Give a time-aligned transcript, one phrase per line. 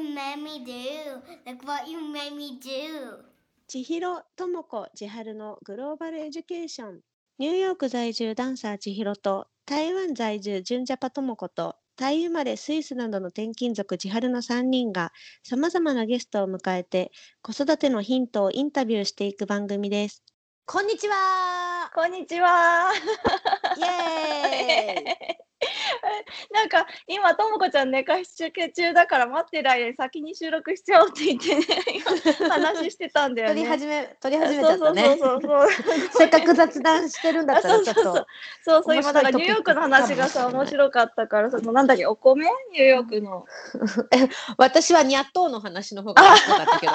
[0.00, 1.20] what you made me do?
[1.46, 3.24] Look what you made me do?
[3.68, 7.00] 千尋智子千春のグローバルエデュケーション
[7.38, 15.12] ニューヨーク在住ダンサー千尋と台湾在住純ジャパ智子とタイ生まれスイスなどの転勤族千春の3人が
[15.44, 17.12] さまざまなゲストを迎えて
[17.42, 20.24] 子育てのヒントをインタビューしていく番組です。
[20.66, 22.92] こんにちはこんにちは。
[23.76, 25.40] イエーイ
[26.52, 31.64] なんか今ともこちゃん寝かし中継中だから待ってる間に先に収録しちゃおうって言ってね
[32.38, 33.54] 今 話してたんだよね。
[33.54, 35.02] 撮り始め撮り始めちゃったね。
[35.02, 36.08] そうそうそうそう。
[36.12, 42.46] せっかく雑談してるんだったら ちょっとそうそう今だからニューヨークの話がさ面白かったからそのなんだっけお米？
[42.72, 43.46] ニューヨークの
[44.56, 46.92] 私はニャットーの話の方が面白かったけど。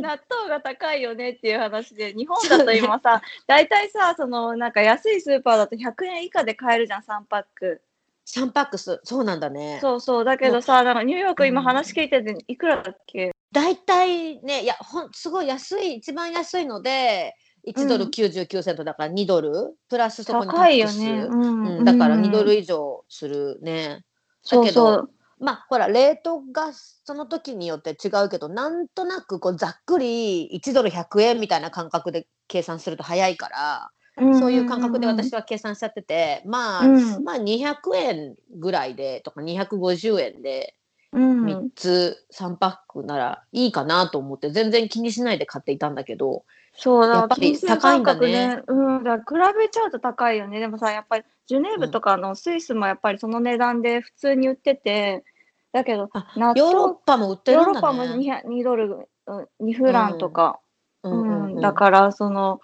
[0.00, 7.82] 納豆が高いよねっていう話で日本だと今さ大体さそのなんか安いスーパーだと100円以下で買えるじゃん3パック。
[8.30, 9.78] サンパックスそうなんだね。
[9.80, 13.32] そうそうだけどさなんかニューヨーク今話聞いてていくらだっけ？
[13.52, 17.34] 大体ねいやほんすごい安い一番安いので
[17.66, 21.10] 1ドル99セントだから2ドル、プラスそこにタ高いよックス、ね。
[21.28, 24.04] うんだから2ドル以以上するね。
[24.42, 25.10] そうだけどそう。
[25.40, 37.24] まあほらレートがその時によって違うけどなんとなくこうざっくり1ドル100円みたいな感覚で計算すると早いから、そういう感覚で私は計算しちゃってて、まあ、うん。
[37.24, 40.74] まあ200円ぐらいでとか250円で
[41.12, 41.44] うん。
[41.44, 46.44] 3つ3パックならいいかなと思って全然気にしないで買っていたんだけど
[46.74, 48.56] そうだやっぱり高いんだね。
[48.56, 50.60] 感覚うん、だから比べちゃうと高いよね。
[50.60, 55.24] でもさ、やっぱりジュネーブとかのスイスもやっぱりその値段で普通に売ってて、
[55.72, 58.14] だけど、ヨーロッパも売ってヨーるんだロッパもね。
[58.14, 60.60] 200 2ドル、うん2フランとか、
[61.02, 61.12] うん。
[61.12, 61.58] ううんうん。
[61.58, 61.60] ん。
[61.60, 62.60] だからその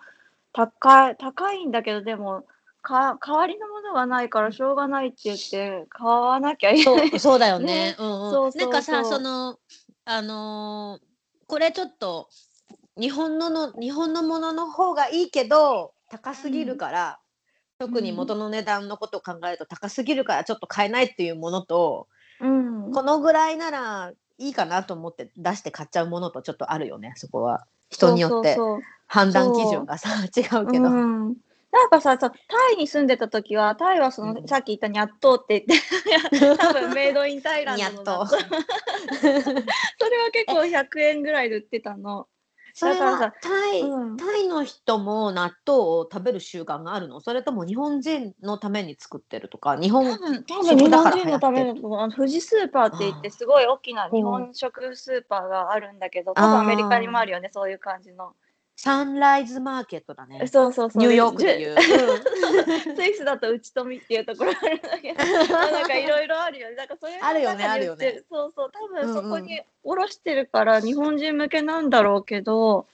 [0.57, 2.44] 高い高いんだけど、でも
[2.81, 7.11] か代わりのものがないからしょうがないって言って買わなきゃいけそない。
[7.11, 7.67] うそうだよね。
[7.67, 7.97] ね。
[7.99, 8.31] うんうん。
[8.31, 9.59] そうそうなんかさそうその
[10.06, 11.06] あのー
[11.49, 12.28] これちょっと
[12.99, 17.21] 日本のの日本のものの方がいいけど高すぎるから、
[17.78, 22.09] 特に元の値段のことを考えると高すぎるからちょっと買えないっていうものと、
[22.41, 28.56] うん、このぐらいならいいかなと思って出して買っちゃうものとちょっとあるよねそこは人によって
[29.06, 30.84] 判断基準がさ違うけど。
[30.86, 31.36] うん、
[31.72, 32.32] なんかさタ
[32.74, 34.48] イに住んでた時はタイはその、うん。
[34.48, 38.60] さっき言ったニャットーって言って 多分メイドインタイランドの それは
[40.32, 42.28] 結構100円ぐらいで売ってたの。
[42.78, 44.16] それはタイ、うん。
[44.19, 47.20] タイの人も納豆を食べる習慣があるの？
[47.20, 49.81] それとも日本人のために作ってるとか？
[49.81, 58.34] 日本多分多そ分日本人のための富士スーパーって言ってすごい大きな日本食スーパーがあるんだけど多分アメリカにもあるよねそういう感じの。
[58.76, 61.03] サンライズマーケットだねそうそうそう。
[61.03, 61.76] ニューヨークでいう、
[62.94, 66.76] スイスだと内富っていうところあるんだけど、ま あなんかいろいろあるよね。
[66.76, 72.86] なんかそあるよねあるよねそうそう、多分そこに卸してるから日本人向けなんだろうけど、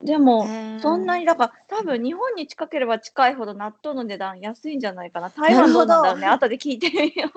[0.00, 0.46] でも
[0.80, 5.30] そんなにだから多分日本に近ければ近いほど納豆の値段安いんじゃないかな。
[5.30, 6.28] 台湾どうなんだろうね。
[6.28, 7.32] 後で聞いてみよ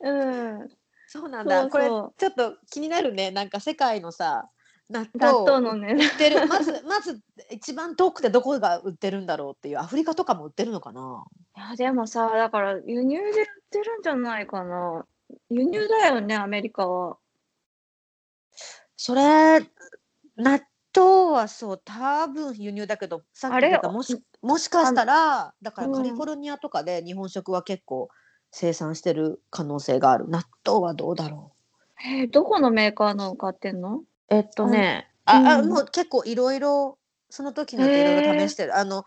[0.00, 0.08] う。
[0.08, 0.70] うん。
[1.06, 4.48] そうなんだこれちょっと気になるねなんか世界のさ
[4.90, 6.06] 納納豆豆売のね。
[6.06, 6.46] ってる。
[6.46, 11.24] まず まず一番遠くてどこが売ってるんだろうっていうアフリカとかも売ってるのかな。
[11.56, 15.06] いやでもさ、だから輸入で売ってるんじゃないかな。
[15.48, 17.16] 輸入だよね、アメリカは。
[18.96, 19.60] それ
[20.36, 20.60] 納
[20.94, 25.94] 豆はそう多分輸入だけどさっきあれ言ったもしもしかしたらだからうん。
[25.94, 28.08] カリフォルニアとかで日本食は結構
[28.50, 30.28] 生産してる可能性がある。
[30.28, 31.52] 納豆はどうだろ
[32.06, 33.98] えーどこのメーカーのを買ってんの？
[33.98, 35.68] うえっとね、ああうん。
[35.68, 36.98] もう結構いろいろ
[37.30, 38.76] その時によっていろいろ試してる。
[38.76, 39.04] あの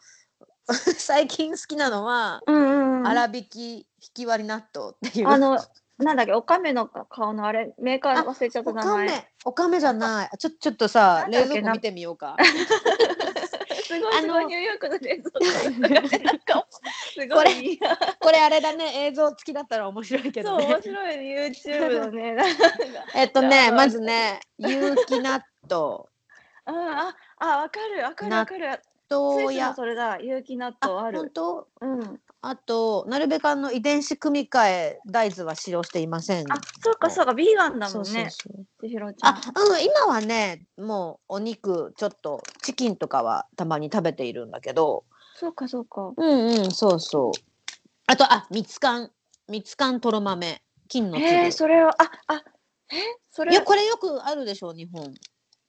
[0.68, 3.04] 最近好きなのは、うんうんうん。
[3.04, 5.28] 粗挽き引き割り納豆っていう。
[5.28, 5.60] あの、
[5.98, 9.06] なんだっけ、おかめの顔のあれ、メーカー忘れちゃったおか名前。
[9.08, 10.38] めおかめじゃない。
[10.38, 12.36] ちょちょっとさ冷蔵庫見てみようか
[13.98, 15.40] すごいあのすごい、ニューヨークの冷蔵庫
[16.24, 16.68] なんか、
[17.14, 17.80] すごこれい。
[18.20, 22.34] これあれだね映像付きだったら面白いけそう、どね面白いね、YouTube のね。
[22.36, 22.66] なんか
[23.16, 26.06] えっとねあまずね有機納豆
[26.68, 28.82] うん、あ、あ、わかる、わかる、わかる。
[29.10, 31.32] スイス豆やもそれだ、有機納豆あ本る。
[31.32, 31.68] 当？
[31.80, 32.22] うん。
[32.42, 36.52] あとなるべくあの遺伝子組み換え大豆は使用していません。
[36.52, 38.30] あ、そうか、そうか、ビーガンだそうんね。
[38.80, 39.36] 千尋ちゃん。
[39.36, 45.04] あうん今はねもうお肉ちょっとチキンとかはたまに食べているんだけど。
[45.36, 46.14] そうか、そうか。
[46.16, 47.32] うんうんそうそう。
[48.06, 49.10] あとあ蜜柑
[49.50, 50.62] 蜜柑とろ豆。
[50.90, 52.44] 金の粒えー、それは、あ、あ、
[52.94, 52.96] え、
[53.30, 53.52] それ？
[53.52, 55.14] いやこれよくあるでしょ日本。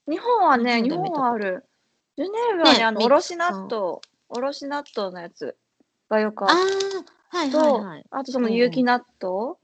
[0.07, 1.65] 日本はね、日日本はある。
[2.15, 3.99] ジュネーブはね、ねあの、みおろし納豆、
[4.29, 5.57] おろし納豆のやつ
[6.09, 6.65] がよくあはい
[7.29, 9.55] はいと、はいあとそのうんうん有機納豆、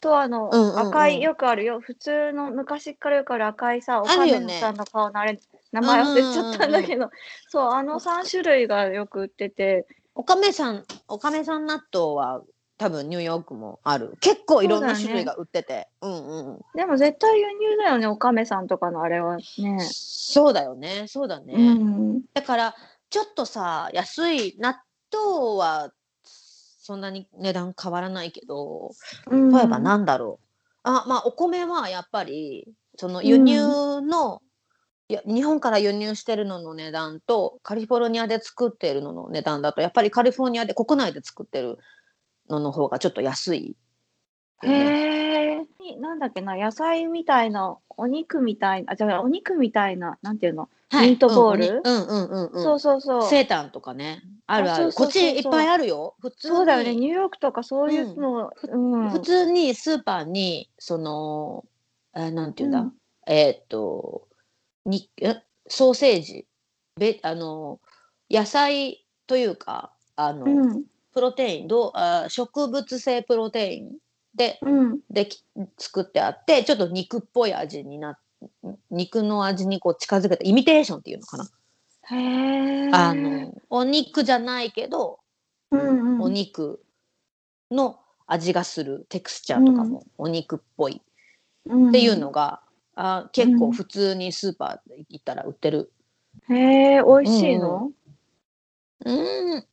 [0.00, 5.38] とあの、うんうんうん赤いよくあるよ普通の昔からよくある赤いさおあるよねかめさんの顔のあれ
[5.72, 7.10] 名前忘れちゃったんだけど、
[7.48, 12.42] そうあの3種類がよく売ってておかめさん、おかめさん納豆は
[12.78, 14.16] 多分ニューヨークもある。
[14.20, 15.88] 結構いろんな種類が売ってて。
[16.02, 16.60] うんうん。
[16.74, 19.78] でも絶対輸入だよねおかめさんとかのあれはね。
[19.80, 21.04] そうだよね。
[21.06, 21.54] そうだね。
[21.54, 22.74] うんだから、
[23.08, 24.80] ちょっとさ、安い納
[25.12, 28.92] 豆はそんなに値段変わらないけど、
[29.30, 29.52] うん。
[29.52, 30.46] 例えばなんだろう。
[30.84, 34.40] あ、まあお米はやっぱり、その輸入の、
[35.08, 41.78] いや日本から輸入してるのの値段とカリフォルニアで作ってるのの値段だとやっぱりカリフォルニアで国内で作ってる
[42.48, 43.76] のの方がちょっと安い
[44.62, 45.66] へえ。
[46.00, 51.10] なんだっけな野菜みたいなお肉みたいなあじゃあお肉みたいななんていうの、はい。
[51.10, 51.82] ミートボール？
[51.84, 53.28] うんうんうんうんそうそうそう。
[53.28, 54.22] セータンとかね。
[54.46, 54.92] あるある。
[54.92, 56.14] こっちいっぱいあるよ。
[56.20, 56.56] 普通に。
[56.56, 56.94] そうだよね。
[56.94, 59.10] ニューヨークとかそういうの、うん。
[59.10, 61.64] 普通にスーパーにその
[62.14, 62.92] えなんていうんだ、うん。
[63.26, 64.28] えーっと
[64.84, 65.36] にえ
[65.68, 66.46] ソーセージ。
[66.96, 67.80] べあの
[68.30, 70.84] 野菜というかあの、うん。
[71.12, 73.92] プロテインどうあ植物性プロテイン
[74.36, 75.00] でうん。
[75.10, 75.42] でき
[75.78, 78.18] 作ってあってちょっと肉っぽい味にな
[78.90, 81.48] 肉の味にこう近づけたイミテーションっていうのかな、
[82.10, 82.90] へえ。
[82.92, 85.20] あのお肉じゃないけど、
[85.70, 86.22] うんうん。
[86.22, 86.82] お肉
[87.70, 91.00] の味がするテクスチャーとかもお肉っぽい。
[91.68, 92.62] っていうのが、
[92.94, 95.92] あ結構普通にスーパー行ったら売ってる。
[96.48, 97.90] へえ美味しいの、
[99.04, 99.64] うん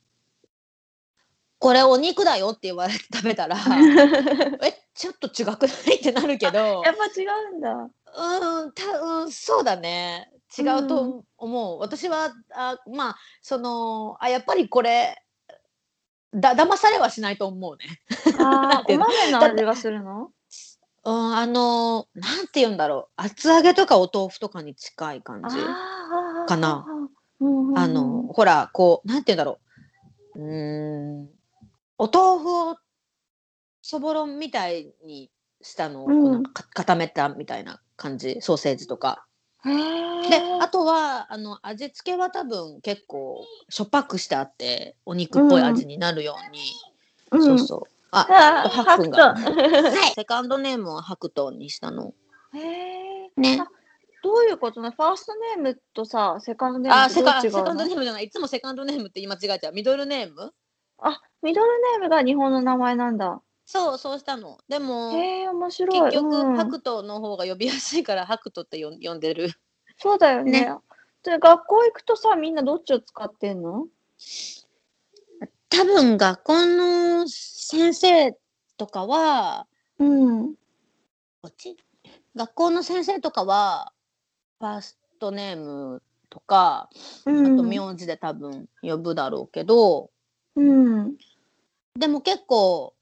[1.64, 3.56] これお肉だよって言われて食べたら
[4.62, 5.96] えちょっと違くない？
[5.96, 7.24] ってなるけどやっぱ違
[7.54, 7.72] うんだ。
[7.72, 15.16] うんたうんそうだね違うと思う、私はあまあそのあやっぱりこれ
[16.34, 17.98] だ騙されはしないと思うね。
[18.38, 19.40] あお豆 の？
[19.42, 20.32] 味がするの？
[21.04, 25.56] うん、あのなんて言うんだろう厚揚げとかお豆腐とかに近い感じ。
[26.46, 26.84] かな。
[26.86, 27.08] うん
[27.40, 29.58] うんうんあの、ほら、こう、なんて言うんだろ
[30.36, 30.40] う。
[30.40, 31.28] うーん、
[31.98, 32.76] お豆腐を
[33.82, 35.30] そぼろみたいに
[35.60, 39.26] したのをなんかか固めたみたいな感じ、ソーセージとか。
[39.64, 39.70] で、
[40.60, 46.60] あとは、あの、味付けは多分結構しょっぱくしてあって、お肉っぽい味になるように。
[47.30, 47.80] うん、そうそう。
[48.10, 49.34] あ、あーハクが。
[49.34, 50.14] はい。
[50.14, 52.14] セカンドネームはハクトンにしたの。
[52.52, 53.30] へえ。
[53.36, 53.58] ね。
[53.60, 53.66] あ
[54.22, 58.24] どういうことなのファーストネームとさ、セカンドネームあ、ってどう違うセカセカンドのネームじゃない。
[58.24, 59.72] いつもセカンドネームって言い間違えちゃう。
[59.74, 60.54] ミドルネーム？
[61.06, 61.66] あ、ミドル
[61.98, 63.42] ネームが日本の名前なんだ。
[63.66, 64.58] そう、そうしたの。
[64.68, 66.10] でも、へえ、面白い。
[66.10, 69.50] 結局、うんハクトの方が呼びやすいからハクトって呼ん呼んでる。
[69.98, 70.66] そうだよね。
[70.66, 70.74] ね
[71.22, 73.86] で学校行くとさ、みんなどっちを使ってんの？
[75.70, 78.38] 多分学校の先生
[78.76, 79.66] とかは、
[79.98, 80.54] うん。
[81.42, 81.76] こっち？
[82.34, 83.92] 学校の先生とかは、
[84.58, 86.90] ファーストネームとか、
[87.26, 87.56] うあん。
[87.56, 90.10] と名字で多分呼ぶだろうけど、
[90.56, 91.16] うん。
[91.98, 92.94] でも結構、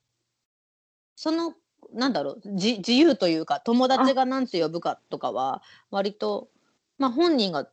[1.15, 1.53] その、
[1.93, 5.61] なんだろう、じ自由というか、友達が何て呼ぶかとかは、
[5.91, 6.49] 割と、
[6.97, 7.67] まあ本人が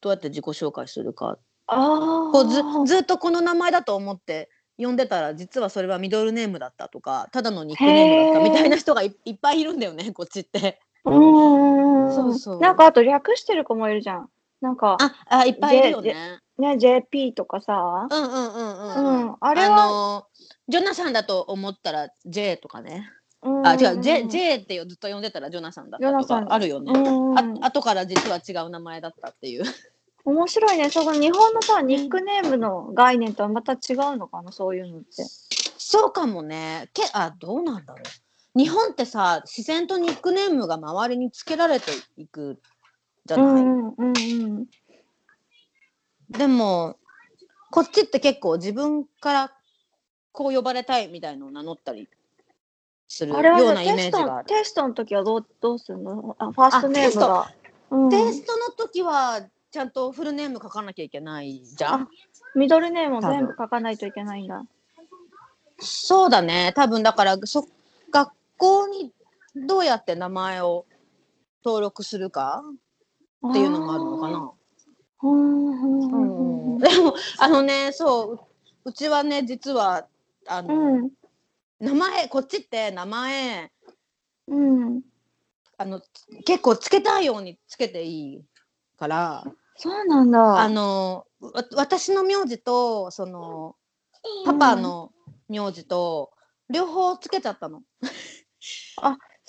[0.00, 2.32] どうやって自己紹介するかああ。
[2.32, 10.80] こうずずっとこの名前だと思って呼んでたら実はそれはミドルネームだったとかただのニックネームだったみたいな人がいいっぱいいるんだよねこっちって。
[11.04, 12.14] うん。
[12.14, 14.28] そうそうなんかあと略してる子もいるじゃん。
[14.60, 16.14] なんか、ああいっぱいいるよね。
[16.58, 18.06] ね、JP とかさ。
[18.10, 19.28] うんうんうんうん。
[19.28, 20.26] うんあれはの
[20.68, 23.10] ジョナサンだと思ったら J とかね。
[23.42, 26.92] うんあ違う J, J ってずっと呼んでたらジョナサンだったとジョナサンかあるよね。
[27.60, 29.64] あ後から実は違う名前だったっていう。
[30.24, 30.88] 面白いね。
[30.90, 35.22] その日本のさ、ニックネームの概念とはまた違うのかな、そういうのって。
[35.76, 36.88] そうかもね。
[36.94, 38.58] けあどうなんだろう。
[38.58, 42.58] 日本ってさ自然とニックネームが周りにつけられていく
[43.26, 43.46] じゃない？
[43.46, 44.66] うんうんうんうん。
[46.30, 46.96] でも
[47.70, 49.52] こっちって結構自分から
[50.32, 52.08] こう呼ばれたいみたいのを名乗ったり
[53.08, 53.42] するよう
[53.74, 54.46] なイねテストメージがある。
[54.46, 56.36] テストの時はどうどうするの？
[56.38, 57.52] あファーストネームが。
[57.90, 62.08] うんテストの時はちゃんとフルネーム書かなきゃいけないじゃん。
[62.56, 64.64] ミドルネームを全部書かないといけないんだ。
[65.78, 67.66] そうだね多分だからそ
[68.10, 69.12] 学校に
[69.54, 70.86] どうやって名前を
[71.64, 72.62] 登録するか
[73.48, 74.52] っていうのもあるのかな。
[75.32, 78.40] うんでもあのねそうう
[78.86, 80.06] うちはね実は
[80.46, 81.10] あの、うん
[81.80, 83.70] 名前こっちって名前
[84.46, 85.02] うん。
[85.76, 86.00] あの
[86.46, 88.44] 結構つけたいようにつけていい
[88.96, 89.44] から
[89.76, 90.60] そうなんだ。
[90.60, 93.74] あのわ私の名字とその
[94.46, 95.10] パパの
[95.48, 96.30] 名字と
[96.70, 97.82] 両方つけちゃったの。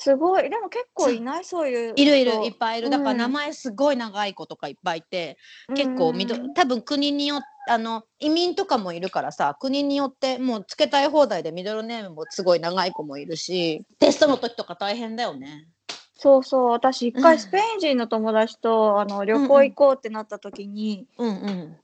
[0.06, 0.50] すごい。
[0.52, 1.46] でも結構いない？
[1.46, 5.38] そういういるいる人いっぱいいるだからうん名前すごい長い子とかいっぱいいて、
[5.76, 15.68] 結構みどうん多分国によってあの移民とかもいるからさ国によってもうつけたい放題でミドルネームもすごい長い子もいるしテストの時とか大変だよね。
[16.14, 16.70] そうそう。
[16.70, 21.76] 私一うん回スペイン人の友達とあの旅行行こうってなった時に、うんうん。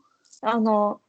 [0.42, 1.02] あの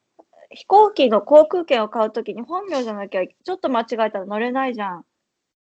[0.50, 5.04] 飛行機の航空券を買う時に本名じゃなきゃちょっと間違えたら乗れないじゃん。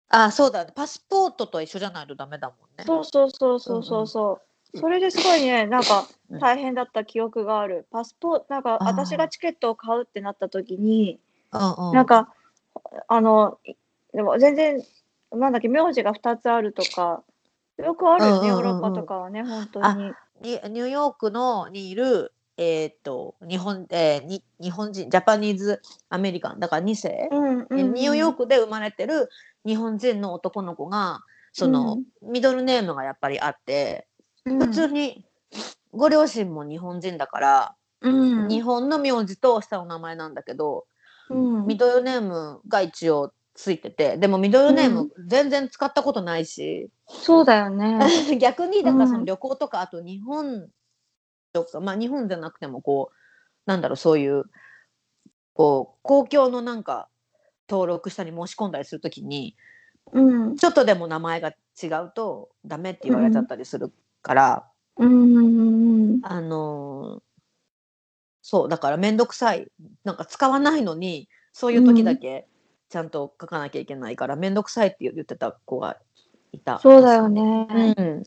[0.09, 2.83] あそうだパスポートと一緒じゃないとダメだもんね。
[2.85, 4.41] そうそうそうそうそうそ
[4.73, 4.77] う。
[4.77, 7.87] それですごいね、なんかうん大変だった記憶がある。
[7.91, 11.19] パスポート、なんか私がチケットを買うってなった時に、
[11.51, 12.33] うんうん、なんか、
[13.07, 13.73] あの、い
[14.13, 14.81] でも全然、
[15.31, 17.23] なんだっけ、名字が2つあるとか、
[17.77, 19.81] よくあるよね、うんうんうんうんヨーロッパとかはね、本当。
[19.93, 27.93] にニューヨークのにいるえーっと日本えーに日本人ジャパニーズアメリカンだから2世、うんうんうん。
[27.93, 29.29] ニューヨークで生まれてる
[29.65, 31.21] 日本人の男の子が
[31.53, 34.07] その、ミドルネームがやっぱりあって
[34.45, 34.59] うん。
[34.59, 35.25] 普通に
[35.91, 38.47] ご両親も日本人だから、うん。
[38.49, 40.85] 日本の名字と下の名前なんだけど、
[41.29, 41.67] うん。
[41.67, 47.97] ミドルネームが一応ついててでもミドルネーうム全然使ったことないし、そうだよね。
[48.37, 49.25] 逆にだからそのうん。
[49.25, 50.69] 旅行とか、あと日本
[51.63, 53.15] とかまあ日本じゃなくてもこう
[53.65, 54.43] なんだろうそういう
[55.53, 57.07] こう公共のなんか
[57.69, 59.55] 登録したり申し込んだりするときに
[60.11, 60.21] う
[60.51, 60.55] ん。
[60.55, 61.49] ちょっとでも名前が
[61.81, 64.65] 違うとダメって言われちゃったりするから、
[64.97, 65.09] うん。
[65.09, 66.13] うん。
[66.13, 66.19] うん。
[66.23, 67.21] あのー
[68.47, 69.71] そうだから面倒くさい
[70.03, 72.47] なんか使わないのにそういう時だけ
[72.89, 75.97] ちゃんと書かなきゃいけないから面倒くさいって言ってた子が
[76.51, 76.77] いた。
[76.77, 77.95] そうだよね。
[77.97, 78.23] うん、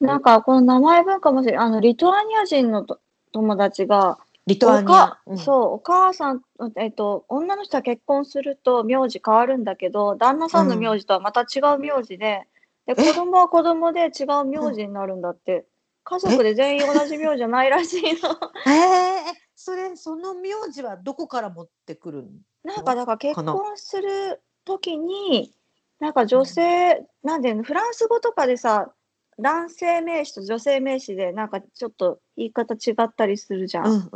[0.00, 3.00] なんか、この名前文化もし、あの、リトアニア人のと
[3.32, 5.18] 友達が、リトアニア。
[5.26, 5.38] うん。
[5.38, 6.42] そう、お母さん、
[6.76, 12.46] えっと、女の人は結婚すると名字変わるんだけど、旦那さんの名字とはまた違う名字で、
[12.86, 15.64] で、子供は子供で違う名字になるんだって。
[16.04, 18.08] 家族で全員同じ名字じゃないらしいの。
[18.68, 22.28] えー、それその名字はどこから持ってくるの
[22.62, 25.54] なんか、だから結婚するときに、
[26.00, 28.92] なんか女性、なんで、フランス語とかでさ、
[29.38, 34.10] 男性名詞と女性名詞で、なんかちょっと言い方違ったりするじゃん。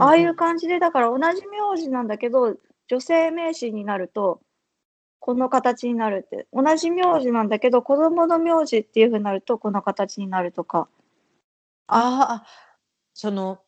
[0.00, 2.56] ああいう感じで、だから同じ名字なんだけど、
[2.88, 4.40] 女性名詞になると、
[5.18, 6.46] この形になるって。
[6.52, 10.88] 同じ名字なんだけど、子供の名字っていうふうになると、この形になるとか。
[11.86, 12.46] ああ
[13.14, 13.60] その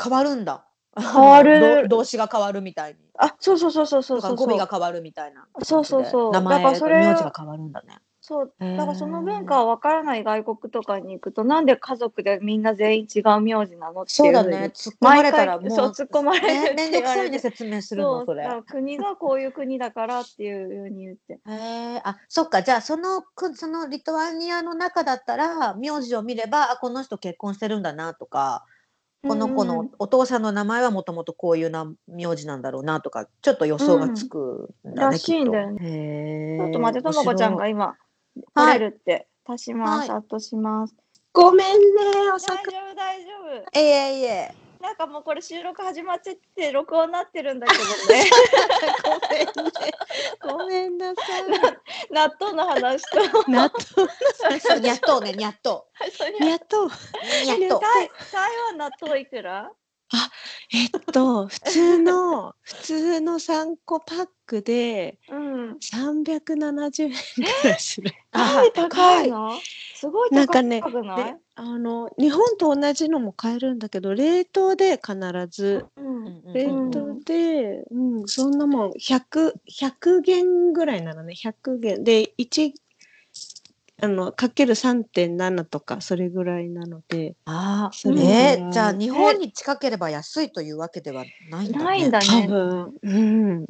[0.00, 0.66] 変わるんだ。
[0.96, 3.00] 変わる ど動詞が変わるみたいに。
[3.18, 4.46] あ、そうそうそうそうそうそうそう。
[4.46, 5.46] 語尾が変わるみたいな。
[5.62, 7.98] そうそうそう名前名字が変わるんだね。
[8.28, 8.52] そう。
[8.58, 14.72] だからその文化は分からない外国とかに行くと、なんで家族でみんな全員違う名字なのってそうだね。
[14.74, 15.70] 突っ込まれたらもう。
[15.70, 18.48] そう突っ込まれてねめんどくさいね言われて説明するのそれ。
[18.66, 21.34] 国がこういう国だからっていうふうに言って。
[21.34, 28.64] へえあそっかじゃあそのくそのリトアニアの中だったら名字を見ればあこの人結婚してるんだなとか
[29.22, 38.05] この子うんうんのお父さんの名前はもともとこういうな名字なんだろうなとかちょっと予想がつくんだね、らしいんだよねちょっと待って、ともこちゃんが今、はい
[38.54, 39.28] 来れるって。
[39.48, 40.94] 足します、はいアットします。
[41.32, 42.50] ごめんね、遅く。
[42.50, 43.30] 大丈夫、大丈
[43.62, 43.64] 夫。
[43.74, 48.24] えいえいえなんかもうこれ収録始まってて、録音なってるんだけどね。
[50.42, 51.22] ごめんなさ
[52.10, 53.20] 納豆の話と。
[53.20, 53.28] い。
[53.50, 56.88] 納豆にゃっとうねにゃっとそれやっと、う
[57.44, 59.70] にゃっとう台台湾納豆いくら？
[60.72, 65.36] えっと、普通の、普通の3個パックでう
[65.74, 65.80] ん。
[65.80, 67.12] 370円
[67.44, 68.16] くらいする。
[68.32, 69.64] あ なんで高いの？
[69.92, 70.88] すごい高なんかね
[71.56, 75.16] あの、日本と同じのも買えるんだけど、冷凍で必
[75.50, 76.42] ず、うん。
[76.54, 82.04] 冷うん凍で、うん、そんなもん、100、100元ぐらいなのね、100元。
[82.04, 82.74] で、1、
[84.02, 91.90] あの、かける3.7とか、それぐらいなので、あそれえぐらいじゃあ日本に近ければ安いというわけではないんだね。
[91.90, 92.42] ないんだ多ね。
[92.42, 93.20] 分、う
[93.62, 93.66] ん。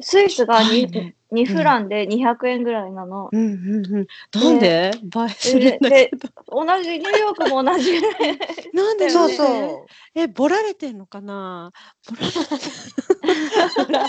[0.00, 3.30] スイスがは 2, いね2フランで200円ぐらいなの。
[3.32, 3.46] うんう
[3.80, 4.06] んうん。
[4.34, 4.90] なんで？
[5.04, 6.28] 倍するんだでけど。
[6.48, 8.38] 同じニューヨークも同じぐらい。
[8.74, 9.86] なんでそうそう。
[10.14, 11.72] え、ボられてんのかな？
[12.06, 12.16] ボ
[13.92, 14.08] られ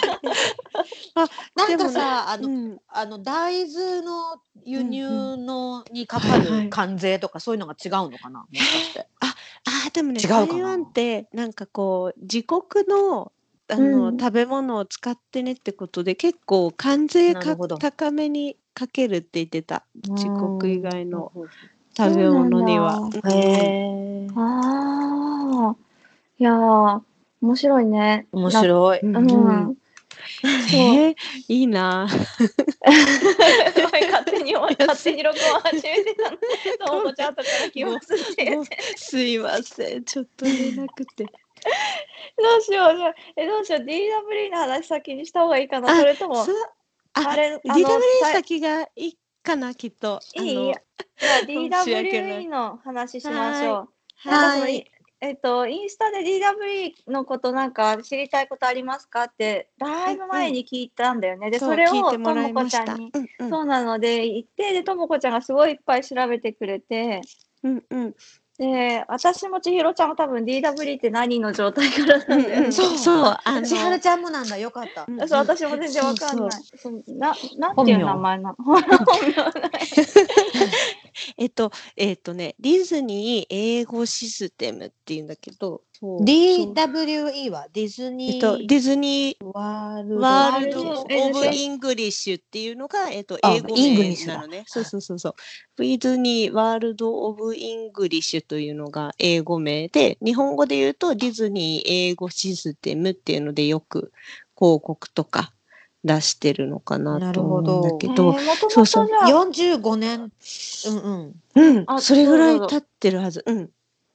[1.15, 1.23] な？
[1.23, 8.39] んかでもねさあの、うん、あの大豆の輸入のにかかる関税とかそういうのが違うのかな？
[8.39, 9.07] もしかして。
[9.21, 13.31] あーでもね台湾ってなんかこう自国の
[13.69, 20.25] あの、うん食べ物を使ってねってことで結構関税か高めにかけるって言ってた自
[20.59, 21.49] 国以外のうん。
[21.95, 23.09] 食べ物には。
[23.25, 23.37] へ
[24.25, 24.27] え。
[24.35, 25.75] ああ。
[26.39, 27.01] いやー、
[27.41, 28.27] 面白いね。
[28.31, 28.99] 面白い。
[29.03, 29.19] な。
[29.19, 29.77] うんうん。
[30.73, 31.15] えー、
[31.47, 32.07] いいな。
[32.09, 36.37] すごい勝手に勝手に録音始めてたの。
[36.87, 38.59] ともこちゃんとから来ますって。
[38.95, 40.03] すいません。
[40.03, 41.27] ちょっと寝なくて。
[42.37, 43.15] どうしようじゃあ。
[43.35, 43.81] えどうしよう。
[43.81, 45.91] DW の話先にした方がいいかな。
[45.91, 46.45] あそれともあ
[47.13, 47.89] あれ DW
[48.21, 50.19] さ先がいいかなきっと。
[50.35, 50.73] いい？
[51.19, 53.89] じゃあ DWE の話しましょ
[54.25, 54.27] う。
[54.29, 54.77] なんかそのはい。
[54.77, 54.85] い
[55.23, 61.49] えっと、インスタで DWE のことなんか知りたいことありますかってだいぶ前に聞いたんだよね。
[61.49, 62.53] でそうそれをとも。
[62.53, 63.49] こちゃんに、うんうん。
[63.49, 67.21] そうなので言ってでともこちゃんがすごいいっぱい調べてくれて。
[67.63, 68.15] うんうん
[68.59, 72.53] で私も千尋ちゃんも多分 DWE って何の状態からなんだよね。
[72.57, 74.57] うんうんそうそうあの千春ちゃんもなんだ。
[74.57, 75.05] よかった。
[75.07, 76.49] うんそう私も全然わかんない。
[76.77, 78.55] そうななんていう名前なの？
[78.63, 78.87] 本名
[81.37, 90.15] えっと、えっとね、ディズニー英語システムっていうんだけど、DWE はディズニえっと、ーディズニワールド。
[90.15, 94.33] ーワールド・ワールドオブ・イングリッシュっていうのが、えっと、あ英語イングリッシュだ。
[94.33, 94.63] 名なのね。
[94.67, 95.33] そうそうそうそう。
[95.77, 104.11] Disney World of English というのが英語名で、日本語で言うとディズニー英語システムっていうのでよく
[104.57, 105.53] 広告とか
[106.03, 110.31] 出してるのかななとるほど思うんだけえーど、もともそうそうとじゃあ45年。
[110.87, 111.75] うんうん。
[111.75, 113.43] うん、あそれぐらい経ってるはず。
[113.45, 113.69] うん。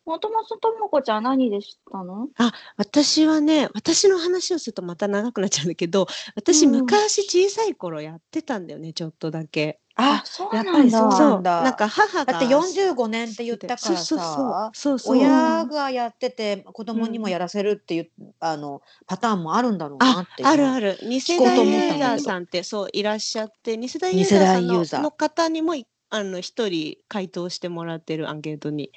[0.05, 2.29] もともとともこちゃんは何で知ったの？
[2.77, 9.81] 私はね、私の話をするとまた長くなっちゃうんだけど、私うん昔小さい頃やってたんだよね、ちょっとだけ。
[10.01, 11.63] あ、そうやっぱりそうそなんだ。
[11.63, 12.33] なんか母が。
[12.33, 20.49] だって45年って言ったからそうさ、そうそうそうそう親がやってて子供にもやらせるっていう、あのパターンもあるんだろうなあっていう。
[20.49, 20.99] あるある。
[21.03, 28.93] 二世代ユーザーさんってそういらっしゃって、二世代ユ二ーザーさんの方にもいあの一人回答してもらってるアンケートに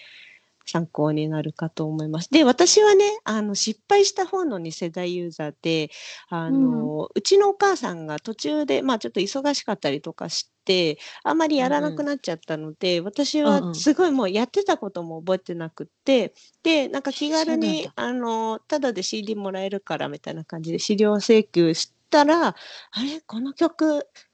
[0.72, 2.30] 参考になるかと思います。
[2.32, 5.90] で、私はね、あの失敗した方の二世代ユーザーで、
[6.30, 13.68] あの、うちのお母さんが途中でまあちょっと忙しかったりとかして、あんまりやらなくなっちゃったので、私うんうん。
[13.70, 17.94] はすごいもうやってたことも覚えてなくって、で、なんか気軽にだ。
[17.96, 22.56] あのただで CD もらえるからみたいな感じで資料請求したら、あ
[23.04, 23.22] れ？
[23.22, 24.31] この曲知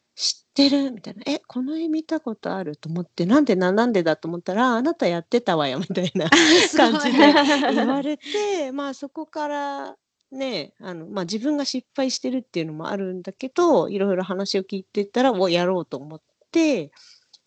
[0.66, 0.92] ってる？
[0.92, 1.24] みたいな。
[1.28, 2.78] え、この絵見たことある？
[2.78, 6.28] と思って、なんでな、なんでだと思ったら、ああなたやってたわよみたいな
[6.76, 7.34] 感じで
[7.76, 9.96] 言われて、まあそこから
[10.32, 16.92] ね、あの、まあ自分が失敗してるっていうのもあるんだけど、いろいろ話を聞いてたら、をやろうと思って、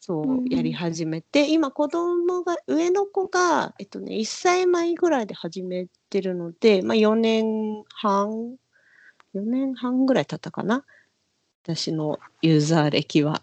[0.00, 8.56] そうう、んやり始めて、今子供が、上の子が、えっとね、1歳前ぐらいで始めてるので、まあ4年半、
[9.34, 10.84] 4年半ぐらい経ったかな。
[11.74, 13.40] 私のユーザー歴は。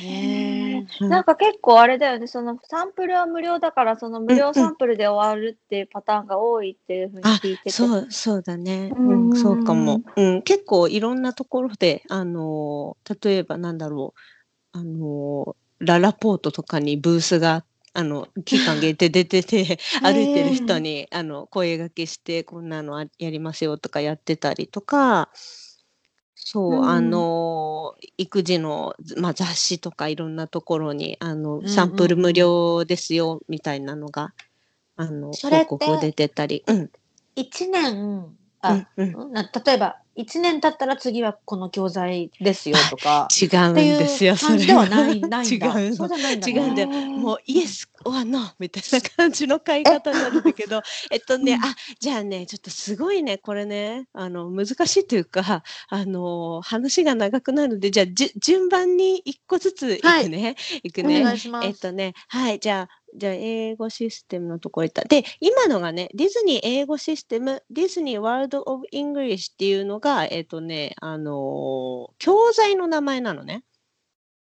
[0.00, 7.70] へなんか結構あれだよね、そのサンプルは無料だから、その無料サンプルで終わるっていうパターンが多いっていうふうにあ聞いてて。
[7.70, 8.92] そう、そうだね。
[8.94, 10.02] うんうん、そうかも。
[10.16, 14.14] うん、結構いろんなところで、あのー、例えばなんだろ
[14.74, 17.64] う、あのー、ララポートとかにブースが、
[17.94, 25.30] あの、期間限定で出てて、 歩いてる人に、あの、声掛けして、こんなのあやりますよとかやってたりとか、
[26.50, 34.32] そう、うんあのー、育児の、まあ、雑誌とかいろんなところに、あの、サンプル無料ですよ、みたいなのが、
[34.96, 36.64] あの、広告出てたり。
[36.66, 36.90] うん。
[37.36, 39.32] 1年あ、うんうん？
[39.32, 45.80] な例えば1年経ったら次はこの教材ですよとか 違うんですよ、それではないないんだ。
[45.80, 46.52] 違うのそうじゃないんだ、ね。
[46.52, 58.06] 違うんだよもうイエスはノーみたいな感じの買い方になるんだけど、 えっとね、あ、じゃあね、ちょっとすごいね、これね、あの、難しいというか、あの、話が長くなるので、じゃあ、
[58.38, 60.56] 順番に一個ずついくね。
[60.82, 61.22] い、くおね。
[61.22, 61.68] 願いします。
[61.68, 65.04] えっとね、はい、じゃあ、じゃあ、英語システムのところ行った。
[65.04, 73.64] で、今のがね、ディズニー英語システム、 Disney World of English っていうのが、えっとね、あのー教材の名前なのね。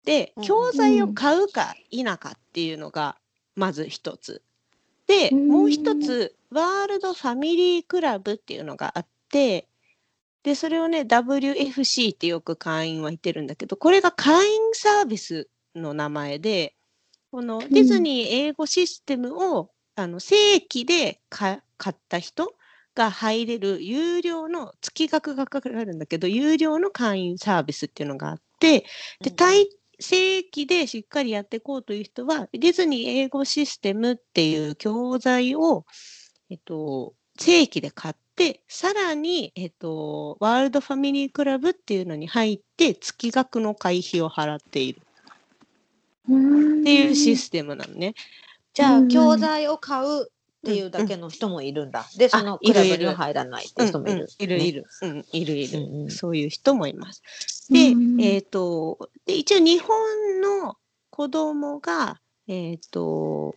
[0.04, 3.16] でうん、教材を買うか否かっていうのが、
[3.54, 4.42] まず一つ。
[5.06, 9.68] で、うんもう一つ、ワールド・ファミリー・クラブっていうのがあって、
[10.42, 16.74] で、それをね、WFC ってよく会員は言ってるんだけど、これが会員サービスの名前で、
[17.32, 22.54] このディズニー英語システムを、あの正規でか買った人
[22.94, 28.80] が入れる有料の月額がかかるんだけど、有料の会員サービスっていうのがあって、
[29.22, 29.66] で、うん対
[29.98, 35.86] 正規でしっかりやっていこうという人は、ディズニー英語システムっていう教材を、
[36.50, 45.00] えっと、正規で買って、さらに、えっと、ワールドファミリークラブっていうのに入って、月額の会費を払っている。
[45.06, 45.11] うん
[46.24, 48.14] っていうシステムなのね。
[48.74, 50.26] じゃあ、うん教材を買うっ
[50.64, 52.06] ていうだけの人もいるんだ。
[52.16, 54.28] で、そのクラブには入らないって人もいる。
[54.38, 57.22] いるねいる、うん、いるいる、そういう人もいます。
[57.70, 60.76] で、うんえっ、とで一応日本の
[61.10, 63.56] 子供がえっ、と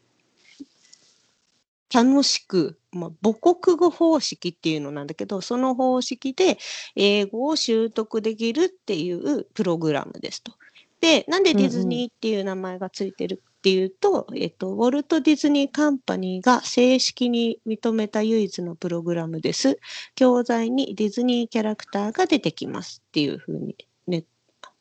[1.93, 6.57] 楽しく、まあ、母国語方式っていうのなんだけどその方式で
[6.95, 10.53] 英語を習得できるっていうプログラムですと。
[11.01, 19.79] でなんでディズニーっていう名前がついてるっていうと、えっと、ウォルト・ディズニー・カンパニーが正式に認めた唯一のプログラムです。
[20.13, 24.23] 教材にディズニーキャラクターが出てきますっていうふうに、ね、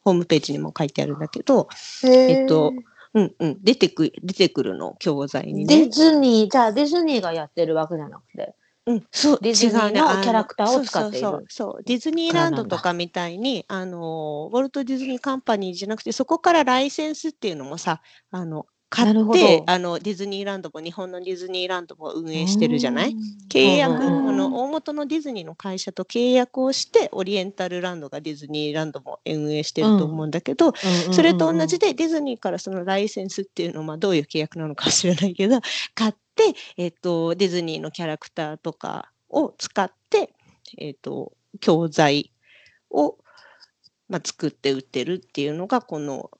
[0.03, 1.69] ホームページにも書いてあるんだけど、
[2.05, 2.75] えっと、
[3.15, 5.91] うんうん、出てく出てくるの教材にねディ。
[5.91, 8.55] ズニー、じゃあディズニーがやってるわけじゃなくて。
[8.87, 11.83] うん、そうディズニーのキャラクターを使っているそうそう。
[11.85, 23.17] ディズニーランドとかみたいにあのウォルト・ディズニー・カンパニーじゃなくてそこからライセンスっていうのもさあの買ってあのディズニーランドも日本のディズニーランドも運営してるじゃない？
[23.51, 30.73] 契約、うんうんあの大元のディズニーの会社と契約をしてオリエンタルランドがディズニーランドも運営してると思うんだけど、
[31.13, 31.89] それと同じで。
[31.89, 35.61] でディズニーからそのライセンスっていうのはまあどういう契約なのかは知らないけど
[35.95, 36.19] 買って、
[36.77, 40.35] えっとディズニーのキャラクターとかを使って、
[40.79, 42.33] えっと教材
[42.91, 43.19] を、
[44.09, 46.31] まあ、作って売ってるっていうのがこの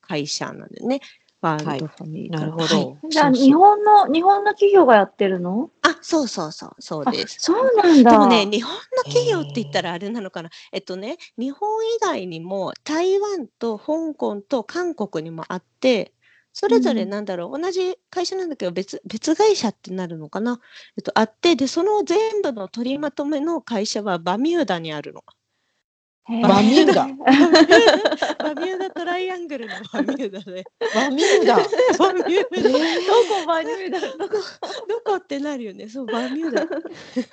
[0.00, 1.00] 会社なんだよね。
[1.40, 5.70] ワールドファミリーから、なるほどじゃあ、日本の、日本の企業がやってるの？
[5.82, 7.36] あそうそうそうそうあです。
[7.40, 8.12] そうなんだ。
[8.12, 10.48] でもね、日本の企業って言ったらあれなのかな。
[10.72, 16.13] えっとね、日本以外にも台湾と香港と韓国にもあって、
[16.56, 20.60] それぞれうんなんだろう、同じ会社なんだけど別、別会社ってなるのかな？
[20.96, 25.24] えっと、あって、で、その全部の取りまとめの会社はバミューダにあるの。
[26.26, 27.02] バミューダ。
[27.04, 30.64] バミューダトライアングルのバミューダで。
[30.94, 31.56] バミューダ。
[31.98, 32.62] バミューダ。
[32.62, 34.00] どこバミューダ？
[34.00, 34.36] どこ、
[34.88, 35.86] どこってなるよね。
[35.86, 36.64] そう、バミューダ。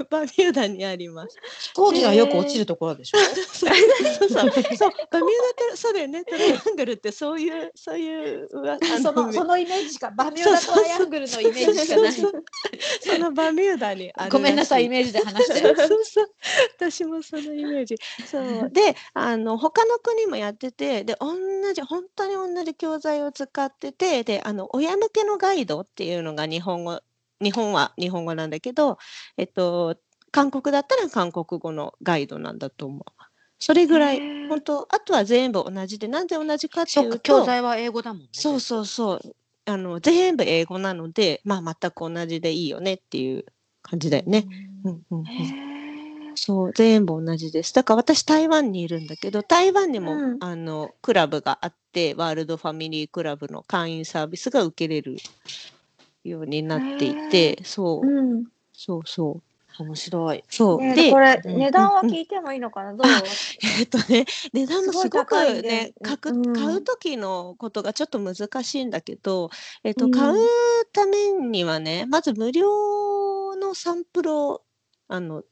[0.10, 1.38] バミューダにあります。
[1.70, 3.18] 飛行機がよく落ちるところでしょ？
[3.18, 4.90] そうそうバミューダト
[5.70, 12.12] ラ、そうだよね、トライアングルってそういう、そういう、そのそのイメージしかバミューダトライアングルのイメージしかない。
[12.12, 12.30] そ
[13.20, 15.62] のバミューダにごめんなさいイーメージで話して。
[15.62, 16.32] そうそう
[16.78, 17.96] 私もそのイメージ。
[18.26, 18.81] そうで
[19.14, 21.36] あの他の国もやっててで同
[21.74, 27.02] じ本当に同じ教材を使っててであの親向けのガイドっていうのが日本語
[27.42, 28.98] 日本は日本語なんだけど、
[29.36, 29.98] えっと、
[30.32, 33.04] 韓国だったら韓国語のガイドなんだと思う。
[33.58, 38.28] それぐらい本当あとは全部同じでなんで同じかっていうと教材は英語だもんね。
[38.32, 43.46] そうそうそうあの全部英語なので、まあ、全く同じでいいよねっていう
[43.82, 44.48] 感じだよね。
[44.84, 45.81] うんうんうん
[46.36, 47.74] そう全部同じです。
[47.74, 50.38] だから私台湾にいるんだけど台湾にも、うん。
[50.40, 55.18] あのクラブがあってワールドファミリークラブの会員サービスが受けれる
[56.24, 58.46] ようになっていてそう、うん。
[58.74, 59.42] そうそう。
[59.84, 60.44] 面白い。
[60.50, 61.58] そう、ねでこれ、うん。
[61.60, 63.08] 値段は聞いてもいいのかな、どう？
[63.80, 66.54] えっとね値段もすごくねかくうん。
[66.54, 69.50] 買う時のことがちょっと難しいんだけど、
[69.84, 70.12] えっとうん。
[70.12, 70.36] 買う
[70.94, 74.62] ためにはねまず無料のサンプルを
[75.08, 75.44] あの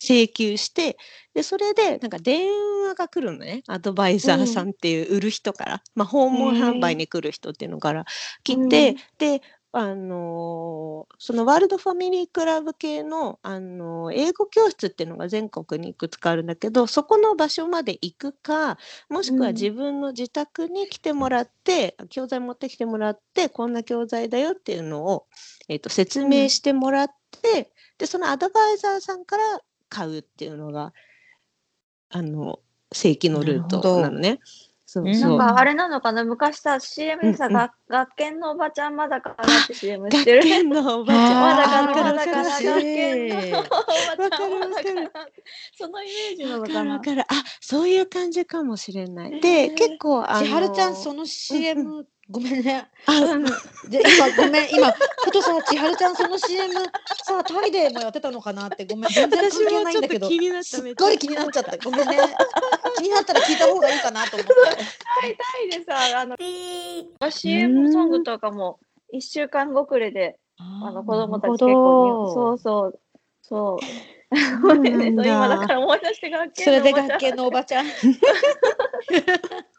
[0.00, 0.96] 請求して
[1.34, 2.48] でそれでなんか電
[2.88, 3.62] 話が来るのね。
[3.68, 8.04] アドバイザーさんっていう売る人から、まあ、訪問販売に来る人っていうのから
[8.42, 19.54] 来て、うんであのーそのワールドファミリークラブ系の、あのー英語教室っていうのが全国にいくつかあるんだけどそこの場所まで行くかもしくはうん。
[19.54, 25.26] 自分の自宅に来てもらって、教材持ってきてもらってこんな教材だよっていうのを、
[25.68, 27.10] えー、と説明してもらっ
[27.40, 29.60] て、でそのアドバイザーさんから
[29.90, 30.94] 買うっていうのが
[32.08, 32.60] あの
[32.92, 34.40] 正規のルートなのね。
[34.86, 35.10] そうう。
[35.10, 35.14] ん。
[35.14, 36.24] そうなんかあれなのかな？
[36.24, 40.40] 昔さ CM でさ、うんう学研のおばちゃんまだかなって CM して る。
[40.42, 41.40] 学研のおばちゃん。
[41.40, 43.62] まだかなまだかな学研のおばちゃん。
[44.08, 45.10] まだかな
[45.76, 46.74] そのイメージなのわかな？
[46.74, 47.22] かるわかる。
[47.22, 49.40] あ、そういう感じかもしれない。
[49.40, 52.86] で、結構あの千春ちゃんその CM、ごめんね。
[53.06, 53.20] あ、
[53.88, 54.70] で今ごめん。
[54.70, 56.74] 今ことさ千春ちゃんその CM
[57.24, 59.10] さタイでもやってたのかなってごめん。
[59.12, 60.28] 全然関係ないんだけど。
[60.62, 61.76] すっごい気になっちゃった。
[61.78, 62.18] ごめんね。
[62.98, 64.54] 気になったら聞いた方がいいかなと思って。
[65.20, 68.78] タイタイでさあの CM ソングとかも
[69.12, 73.00] 1週間遅れであの子供たち結構そうそう。
[73.42, 73.84] そう。
[74.30, 76.92] そう今だから思い出して学研それで
[77.32, 77.86] のおばちゃん。
[77.88, 79.70] 学研のおばちゃん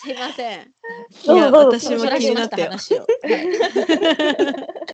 [0.00, 2.66] すいませんいや、どうぞ私も気になったよ。
[2.66, 3.06] 話を、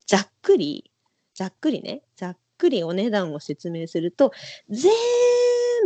[0.06, 0.90] ざっくり、
[1.34, 4.32] ざっくりね、ざっくりお値段を説明すると、
[4.70, 4.90] 全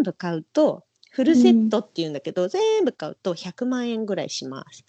[0.04, 4.84] 部買うと、フルセットっていうんだけど、全部買うと100万円ぐらいします。